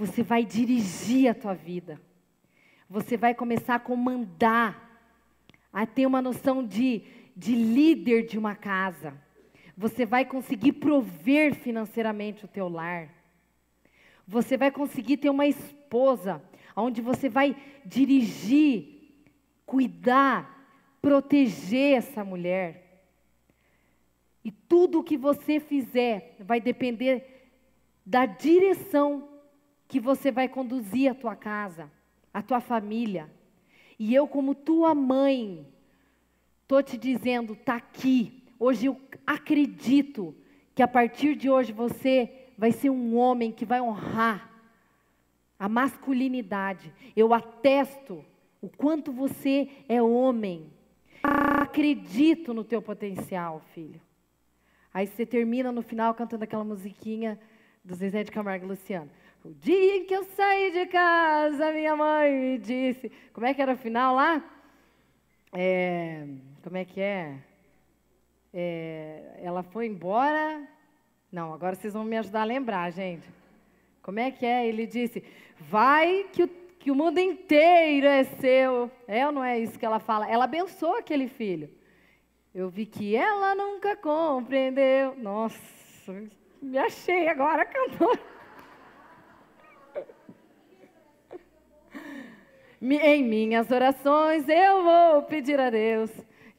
[0.00, 2.00] você vai dirigir a tua vida.
[2.88, 4.98] Você vai começar a comandar
[5.70, 7.02] a ter uma noção de,
[7.36, 9.12] de líder de uma casa.
[9.76, 13.10] Você vai conseguir prover financeiramente o teu lar.
[14.26, 16.42] Você vai conseguir ter uma esposa
[16.74, 19.12] onde você vai dirigir,
[19.66, 20.66] cuidar,
[21.02, 23.04] proteger essa mulher.
[24.42, 27.50] E tudo o que você fizer vai depender
[28.06, 29.29] da direção
[29.90, 31.90] que você vai conduzir a tua casa,
[32.32, 33.28] a tua família.
[33.98, 35.66] E eu, como tua mãe,
[36.62, 38.44] estou te dizendo, está aqui.
[38.56, 40.32] Hoje eu acredito
[40.76, 44.48] que a partir de hoje você vai ser um homem que vai honrar
[45.58, 46.94] a masculinidade.
[47.16, 48.24] Eu atesto
[48.62, 50.72] o quanto você é homem.
[51.20, 54.00] Acredito no teu potencial, filho.
[54.94, 57.40] Aí você termina no final cantando aquela musiquinha
[57.84, 59.10] do Zezé de Camargo e Luciano.
[59.42, 63.10] O dia em que eu saí de casa, minha mãe me disse.
[63.32, 64.44] Como é que era o final lá?
[65.50, 66.26] É,
[66.62, 67.38] como é que é?
[68.52, 69.40] é?
[69.42, 70.68] Ela foi embora.
[71.32, 73.26] Não, agora vocês vão me ajudar a lembrar, gente.
[74.02, 74.66] Como é que é?
[74.66, 75.24] Ele disse:
[75.58, 78.90] Vai que o, que o mundo inteiro é seu.
[79.08, 80.30] É ou não é isso que ela fala?
[80.30, 81.70] Ela abençoou aquele filho.
[82.54, 85.16] Eu vi que ela nunca compreendeu.
[85.16, 85.58] Nossa,
[86.60, 88.20] me achei agora cantora.
[92.80, 96.10] Em minhas orações eu vou pedir a Deus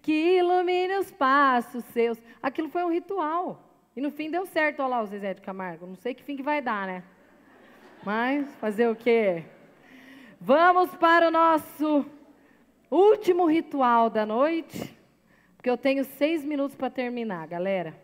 [0.02, 2.22] que ilumine os passos seus.
[2.42, 3.68] Aquilo foi um ritual.
[3.96, 5.86] E no fim deu certo, olha lá o Zezé de Camargo.
[5.86, 7.04] Não sei que fim que vai dar, né?
[8.04, 9.44] Mas fazer o quê?
[10.40, 12.06] Vamos para o nosso
[12.90, 14.98] último ritual da noite.
[15.56, 17.96] Porque eu tenho seis minutos para terminar, galera.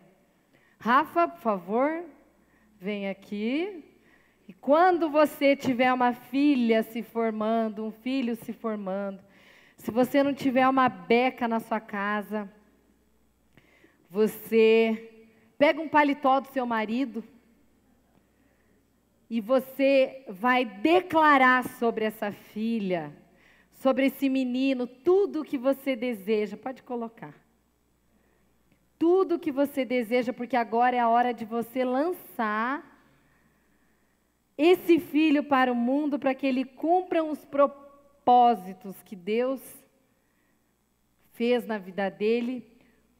[0.79, 2.03] Rafa, por favor,
[2.79, 3.83] vem aqui.
[4.47, 9.19] E quando você tiver uma filha se formando, um filho se formando,
[9.75, 12.49] se você não tiver uma beca na sua casa,
[14.09, 15.27] você
[15.57, 17.21] pega um paletó do seu marido
[19.29, 23.13] e você vai declarar sobre essa filha,
[23.73, 26.55] sobre esse menino, tudo o que você deseja.
[26.55, 27.35] Pode colocar.
[28.97, 32.96] Tudo o que você deseja, porque agora é a hora de você lançar
[34.57, 39.61] esse filho para o mundo para que ele cumpra os propósitos que Deus
[41.33, 42.65] fez na vida dele,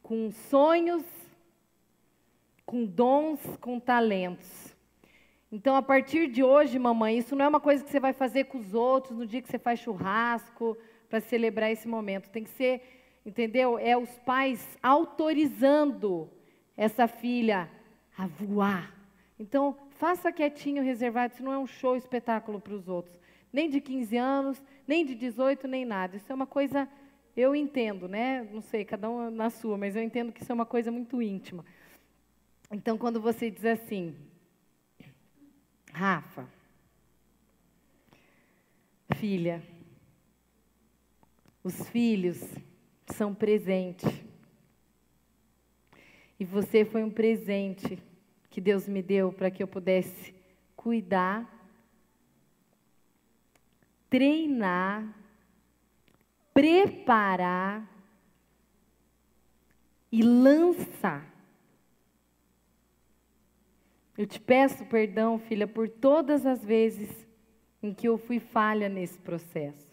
[0.02, 1.04] com sonhos,
[2.66, 4.76] com dons, com talentos.
[5.50, 8.44] Então, a partir de hoje, mamãe, isso não é uma coisa que você vai fazer
[8.44, 10.76] com os outros no dia que você faz churrasco
[11.08, 12.28] para celebrar esse momento.
[12.28, 12.82] Tem que ser,
[13.24, 13.78] entendeu?
[13.78, 16.28] É os pais autorizando
[16.76, 17.70] essa filha
[18.16, 18.94] a voar.
[19.38, 23.18] Então, Faça quietinho, reservado, isso não é um show espetáculo para os outros.
[23.52, 26.16] Nem de 15 anos, nem de 18, nem nada.
[26.16, 26.88] Isso é uma coisa,
[27.36, 28.48] eu entendo, né?
[28.52, 31.20] Não sei, cada um na sua, mas eu entendo que isso é uma coisa muito
[31.20, 31.64] íntima.
[32.70, 34.14] Então, quando você diz assim,
[35.92, 36.48] Rafa,
[39.16, 39.60] filha,
[41.64, 42.40] os filhos
[43.06, 44.06] são presente.
[46.38, 47.98] E você foi um presente
[48.58, 50.34] que Deus me deu para que eu pudesse
[50.74, 51.48] cuidar,
[54.10, 55.16] treinar,
[56.52, 57.88] preparar
[60.10, 61.24] e lançar.
[64.16, 67.28] Eu te peço perdão, filha, por todas as vezes
[67.80, 69.86] em que eu fui falha nesse processo.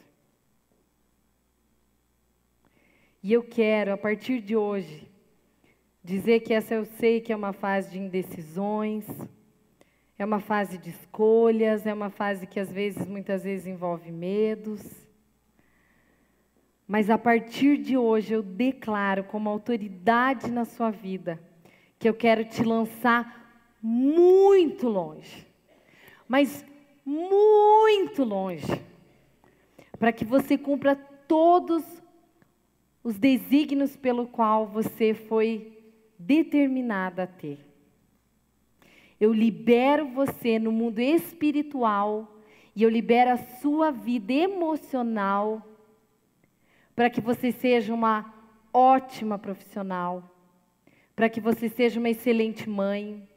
[3.21, 5.07] E eu quero, a partir de hoje,
[6.05, 9.07] Dizer que essa eu sei que é uma fase de indecisões,
[10.19, 14.83] é uma fase de escolhas, é uma fase que às vezes, muitas vezes, envolve medos.
[16.87, 21.41] Mas a partir de hoje eu declaro como autoridade na sua vida
[21.97, 25.47] que eu quero te lançar muito longe.
[26.27, 26.63] Mas
[27.03, 28.79] muito longe.
[29.97, 31.83] Para que você cumpra todos
[33.03, 35.74] os desígnios pelo qual você foi
[36.25, 37.59] determinada a ter.
[39.19, 42.41] Eu libero você no mundo espiritual
[42.75, 45.65] e eu libero a sua vida emocional
[46.95, 48.33] para que você seja uma
[48.73, 50.23] ótima profissional,
[51.15, 53.27] para que você seja uma excelente mãe,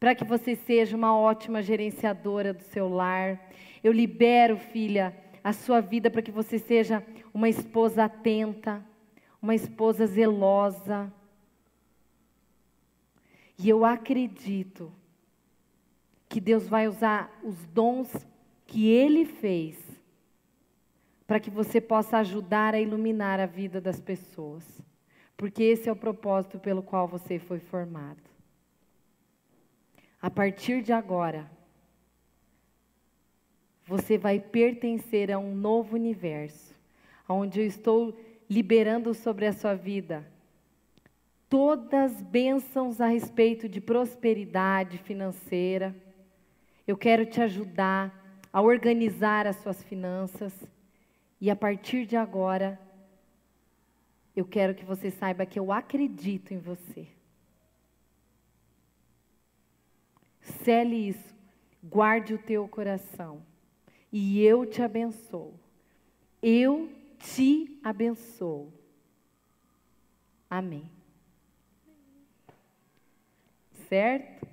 [0.00, 3.40] para que você seja uma ótima gerenciadora do seu lar.
[3.84, 8.84] Eu libero, filha, a sua vida para que você seja uma esposa atenta,
[9.40, 11.12] uma esposa zelosa,
[13.58, 14.92] e eu acredito
[16.28, 18.10] que Deus vai usar os dons
[18.66, 19.78] que Ele fez
[21.26, 24.82] para que você possa ajudar a iluminar a vida das pessoas.
[25.36, 28.22] Porque esse é o propósito pelo qual você foi formado.
[30.20, 31.50] A partir de agora,
[33.84, 36.74] você vai pertencer a um novo universo,
[37.28, 40.31] onde eu estou liberando sobre a sua vida
[41.52, 45.94] todas bênçãos a respeito de prosperidade financeira.
[46.86, 50.54] Eu quero te ajudar a organizar as suas finanças.
[51.38, 52.80] E a partir de agora,
[54.34, 57.06] eu quero que você saiba que eu acredito em você.
[60.64, 61.34] Cele isso,
[61.84, 63.42] guarde o teu coração
[64.10, 65.52] e eu te abençoo.
[66.42, 68.72] Eu te abençoo.
[70.48, 71.01] Amém.
[73.92, 74.48] Certo?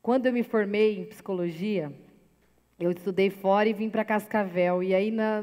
[0.00, 1.92] Quando eu me formei em psicologia,
[2.78, 4.84] eu estudei fora e vim para Cascavel.
[4.84, 5.42] E aí na,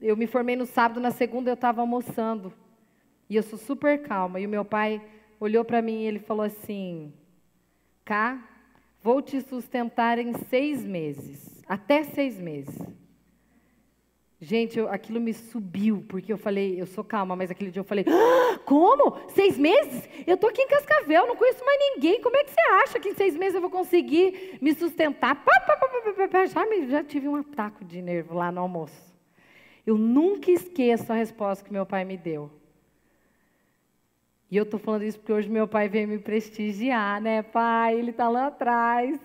[0.00, 2.50] eu me formei no sábado, na segunda eu estava almoçando.
[3.28, 4.40] E eu sou super calma.
[4.40, 4.98] E o meu pai
[5.38, 7.12] olhou para mim e ele falou assim:
[8.02, 8.42] Cá,
[9.02, 12.78] Vou te sustentar em seis meses, até seis meses.
[14.42, 17.84] Gente, eu, aquilo me subiu, porque eu falei, eu sou calma, mas aquele dia eu
[17.84, 19.28] falei, ah, como?
[19.28, 20.08] Seis meses?
[20.26, 22.22] Eu estou aqui em Cascavel, não conheço mais ninguém.
[22.22, 25.44] Como é que você acha que em seis meses eu vou conseguir me sustentar?
[25.44, 29.14] Pá, pá, pá, já, me, já tive um ataque de nervo lá no almoço.
[29.86, 32.50] Eu nunca esqueço a resposta que meu pai me deu.
[34.50, 37.42] E eu estou falando isso porque hoje meu pai veio me prestigiar, né?
[37.42, 39.20] Pai, ele está lá atrás.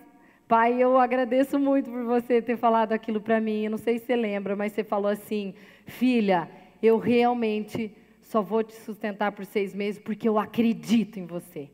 [0.48, 3.64] Pai, eu agradeço muito por você ter falado aquilo para mim.
[3.64, 5.56] Eu não sei se você lembra, mas você falou assim:
[5.88, 6.50] filha,
[6.84, 7.92] eu realmente
[8.22, 11.70] só vou te sustentar por seis meses porque eu acredito em você.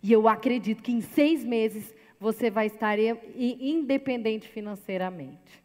[0.00, 5.64] E eu acredito que em seis meses você vai estar independente financeiramente.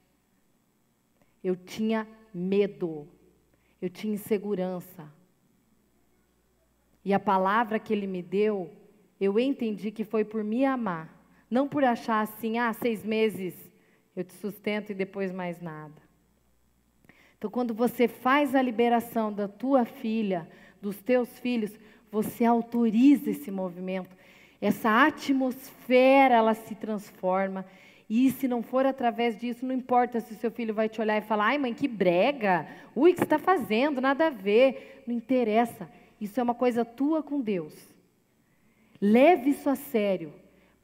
[1.44, 3.08] Eu tinha medo,
[3.80, 5.12] eu tinha insegurança.
[7.06, 8.72] E a palavra que ele me deu,
[9.22, 11.19] eu entendi que foi por me amar.
[11.50, 13.56] Não por achar assim, ah, seis meses
[14.16, 16.02] eu te sustento e depois mais nada.
[17.38, 20.48] Então, quando você faz a liberação da tua filha,
[20.82, 21.72] dos teus filhos,
[22.12, 24.16] você autoriza esse movimento.
[24.62, 27.66] Essa atmosfera, ela se transforma.
[28.10, 31.18] E se não for através disso, não importa se o seu filho vai te olhar
[31.18, 32.68] e falar: ai, mãe, que brega.
[32.96, 34.02] Ui, o que você está fazendo?
[34.02, 35.04] Nada a ver.
[35.08, 35.90] Não interessa.
[36.20, 37.74] Isso é uma coisa tua com Deus.
[39.00, 40.34] Leve isso a sério,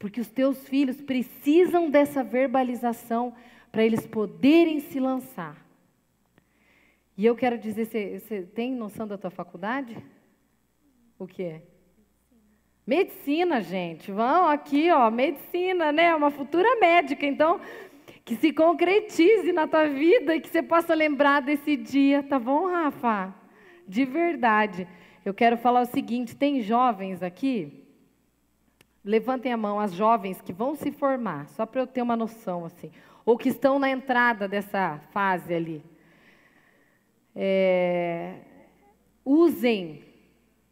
[0.06, 3.34] porque os teus filhos precisam dessa verbalização
[3.72, 5.66] para eles poderem se lançar.
[7.18, 9.96] E eu quero dizer, você, você tem noção da tua faculdade?
[11.18, 11.62] O que é?
[12.86, 14.12] Medicina, gente.
[14.12, 16.14] Vão aqui, ó, medicina, né?
[16.14, 17.26] Uma futura médica.
[17.26, 17.60] Então,
[18.24, 22.70] que se concretize na tua vida e que você possa lembrar desse dia, tá bom,
[22.70, 23.34] Rafa?
[23.88, 24.86] De verdade.
[25.24, 27.85] Eu quero falar o seguinte: tem jovens aqui?
[29.06, 32.64] Levantem a mão as jovens que vão se formar, só para eu ter uma noção
[32.64, 32.90] assim,
[33.24, 35.80] ou que estão na entrada dessa fase ali.
[37.32, 38.34] É,
[39.24, 40.02] usem,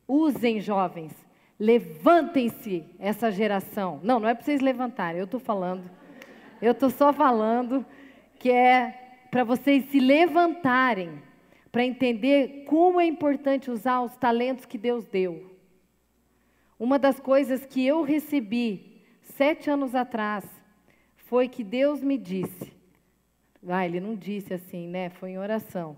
[0.09, 1.15] usem jovens,
[1.61, 4.01] levantem-se essa geração.
[4.03, 5.89] Não, não é para vocês levantarem, eu estou falando,
[6.61, 7.87] eu estou só falando
[8.41, 11.23] que é para vocês se levantarem
[11.71, 15.54] para entender como é importante usar os talentos que Deus deu.
[16.85, 20.45] Uma das coisas que eu recebi sete anos atrás
[21.17, 22.75] foi que Deus me disse.
[23.67, 25.09] Ah, ele não disse assim, né?
[25.09, 25.97] Foi em oração.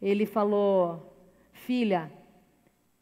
[0.00, 1.16] Ele falou:
[1.54, 2.12] Filha,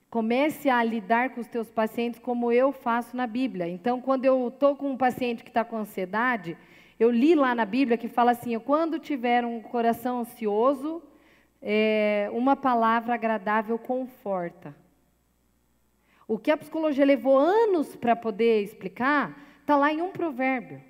[0.09, 3.67] comece a lidar com os teus pacientes como eu faço na Bíblia.
[3.67, 6.57] Então, quando eu estou com um paciente que está com ansiedade,
[7.01, 11.03] eu li lá na Bíblia que fala assim: quando tiver um coração ansioso,
[11.61, 14.84] é, uma palavra agradável conforta.
[16.27, 20.81] O que a psicologia levou anos para poder explicar, está lá em um provérbio.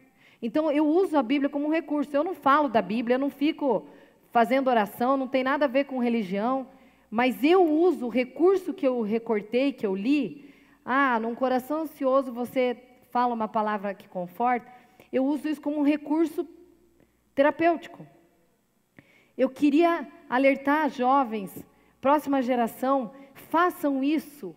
[0.41, 2.17] Então eu uso a Bíblia como um recurso.
[2.17, 3.87] Eu não falo da Bíblia, eu não fico
[4.31, 6.67] fazendo oração, não tem nada a ver com religião,
[7.11, 10.53] mas eu uso o recurso que eu recortei, que eu li.
[10.85, 12.77] Ah, num coração ansioso você
[13.11, 14.71] fala uma palavra que conforta.
[15.13, 16.47] Eu uso isso como um recurso
[17.35, 18.07] terapêutico.
[19.37, 21.65] Eu queria alertar jovens,
[22.01, 24.55] próxima geração, façam isso,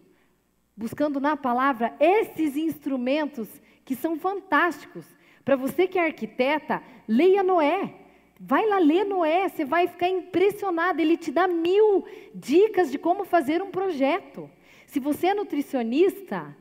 [0.77, 3.49] buscando na palavra esses instrumentos
[3.83, 5.05] que são fantásticos.
[5.43, 7.95] Para você que é arquiteta, leia Noé.
[8.39, 11.01] Vai lá ler Noé, você vai ficar impressionado.
[11.01, 12.05] Ele te dá mil
[12.35, 14.47] dicas de como fazer um projeto.
[14.85, 16.55] Se você é nutricionista,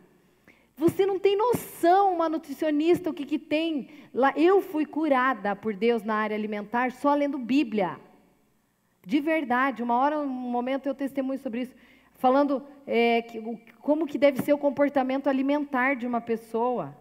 [0.75, 3.89] você não tem noção, uma nutricionista, o que, que tem.
[4.15, 8.01] Lá, eu fui curada por Deus na área alimentar só lendo Bíblia.
[9.05, 11.75] De verdade, uma hora, um momento eu testemunho sobre isso,
[12.15, 13.25] falando é,
[13.81, 16.97] como que deve ser o comportamento alimentar de uma pessoa.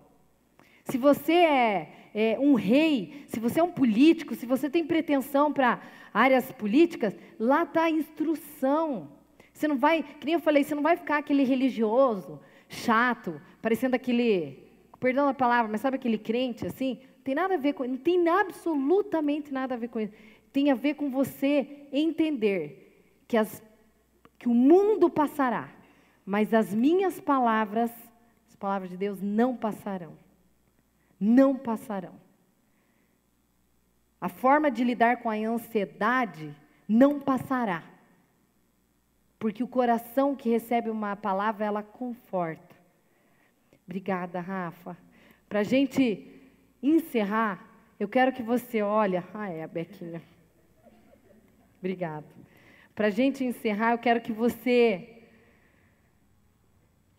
[0.86, 5.52] Se você é, é, um rei, se você é um político, se você tem pretensão
[5.54, 5.82] para
[6.14, 9.10] áreas políticas, lá está a instrução.
[9.54, 13.96] Você não vai, que nem eu falei, você não vai ficar aquele religioso, chato, parecendo
[13.96, 14.64] aquele,
[15.00, 17.00] perdão a palavra, mas sabe aquele crente assim?
[17.24, 20.14] Tem nada a ver com, não tem absolutamente nada a ver com isso.
[20.54, 23.64] Tem a ver com você entender que, as,
[24.38, 25.70] que o mundo passará,
[26.26, 27.92] mas as minhas palavras,
[28.48, 30.14] as palavras de Deus não passarão.
[31.20, 32.14] Não passarão.
[34.20, 36.56] A forma de lidar com a ansiedade
[36.88, 37.84] não passará.
[39.38, 42.76] Porque o coração que recebe uma palavra, ela conforta.
[43.86, 44.98] Obrigada, Rafa.
[45.48, 46.28] Para a gente
[46.82, 47.70] encerrar,
[48.00, 49.18] eu quero que você olhe.
[49.34, 50.22] Ah, é, a Bequinha.
[51.78, 52.26] Obrigada.
[52.96, 55.10] Para a gente encerrar, eu quero que você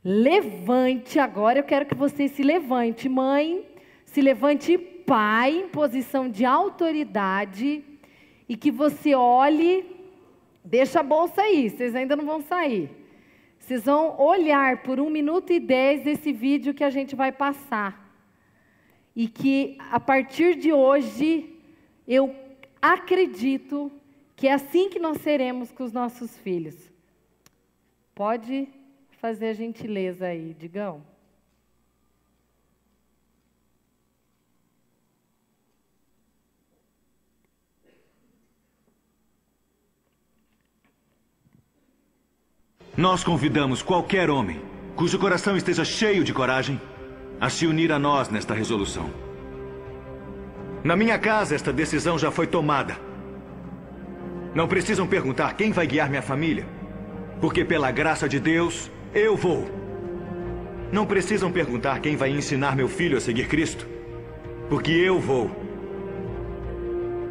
[0.03, 1.59] levante agora.
[1.59, 3.64] Eu quero que você se levante, mãe.
[4.07, 7.85] Se levante, pai, em posição de autoridade.
[8.49, 9.85] E que você olhe.
[10.64, 12.91] Deixa a bolsa aí, vocês ainda não vão sair.
[13.59, 18.07] Vocês vão olhar por um minuto e dez desse vídeo que a gente vai passar
[19.16, 21.59] e que a partir de hoje
[22.07, 22.35] eu
[22.81, 23.91] acredito
[24.37, 26.76] que é assim que nós seremos com os nossos filhos.
[28.14, 28.68] Pode
[29.18, 31.03] fazer a gentileza aí, Digão.
[42.95, 44.61] Nós convidamos qualquer homem
[44.95, 46.80] cujo coração esteja cheio de coragem
[47.39, 49.11] a se unir a nós nesta resolução.
[50.82, 53.05] Na minha casa, esta decisão já foi tomada.
[54.57, 56.64] Não precisam perguntar quem vai guiar minha família,
[57.42, 59.70] porque pela graça de Deus, eu vou.
[60.90, 63.86] Não precisam perguntar quem vai ensinar meu filho a seguir Cristo,
[64.70, 65.50] porque eu vou.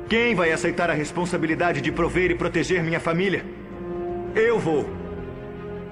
[0.08, 3.44] Quem vai aceitar a responsabilidade de prover e proteger minha família?
[4.36, 4.88] Eu vou.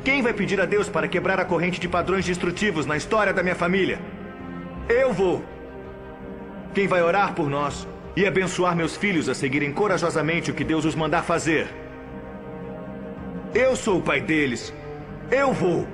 [0.03, 3.41] Quem vai pedir a Deus para quebrar a corrente de padrões destrutivos na história da
[3.41, 3.99] minha família?
[4.87, 5.43] Eu vou.
[6.75, 10.85] Quem vai orar por nós e abençoar meus filhos a seguirem corajosamente o que Deus
[10.85, 11.67] os mandar fazer?
[13.53, 14.73] Eu sou o pai deles.
[15.31, 15.87] Eu vou.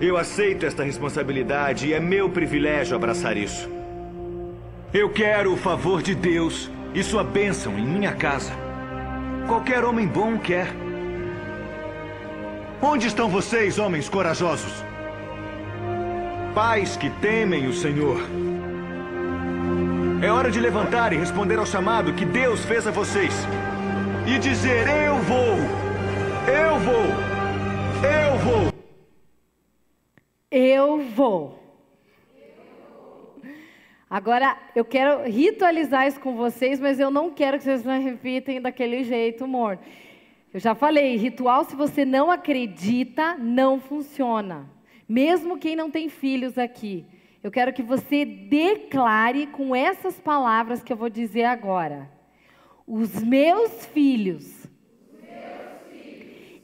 [0.00, 3.68] Eu aceito esta responsabilidade e é meu privilégio abraçar isso.
[4.92, 8.52] Eu quero o favor de Deus e sua bênção em minha casa.
[9.46, 10.68] Qualquer homem bom quer.
[12.82, 14.84] Onde estão vocês, homens corajosos?
[16.54, 18.20] Pais que temem o Senhor.
[20.22, 23.34] É hora de levantar e responder ao chamado que Deus fez a vocês.
[24.26, 25.56] E dizer: Eu vou!
[26.48, 27.04] Eu vou!
[28.02, 28.72] Eu vou!
[30.50, 31.62] Eu vou!
[34.08, 38.60] Agora, eu quero ritualizar isso com vocês, mas eu não quero que vocês não repitem
[38.60, 39.82] daquele jeito morno.
[40.54, 44.66] Eu já falei, ritual, se você não acredita, não funciona.
[45.06, 47.04] Mesmo quem não tem filhos aqui.
[47.46, 52.10] Eu quero que você declare com essas palavras que eu vou dizer agora.
[52.84, 54.66] Os meus filhos,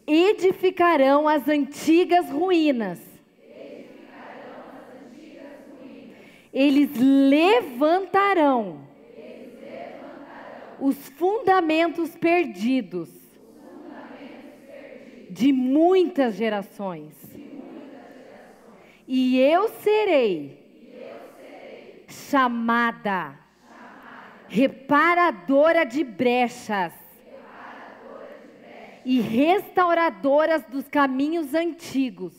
[0.05, 3.01] edificarão as antigas ruínas.
[6.53, 8.81] Eles levantarão,
[10.81, 13.09] os fundamentos perdidos
[15.31, 17.15] de muitas gerações.
[19.07, 20.62] E eu serei,
[22.13, 23.39] chamada,
[24.49, 26.93] reparadora de brechas,
[29.05, 32.35] e restauradoras dos caminhos antigos,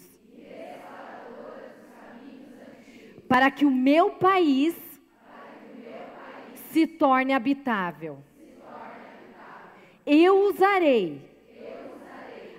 [3.27, 4.75] para que o meu país,
[6.71, 8.23] se torne habitável.
[10.05, 11.21] Eu usarei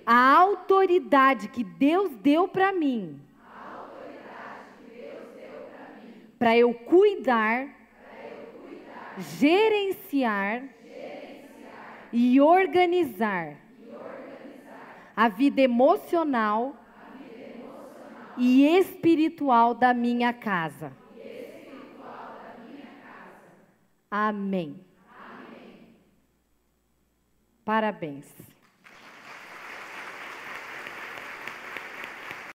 [0.07, 3.21] a autoridade que Deus deu para mim,
[6.39, 7.69] para eu cuidar,
[9.19, 10.65] gerenciar,
[12.13, 13.91] e, organizar e
[15.17, 16.77] a vida emocional,
[18.37, 20.89] e espiritual da minha casa.
[20.89, 23.53] Da minha casa.
[24.11, 24.81] Amém.
[25.09, 25.89] Amém.
[27.65, 28.54] Parabéns.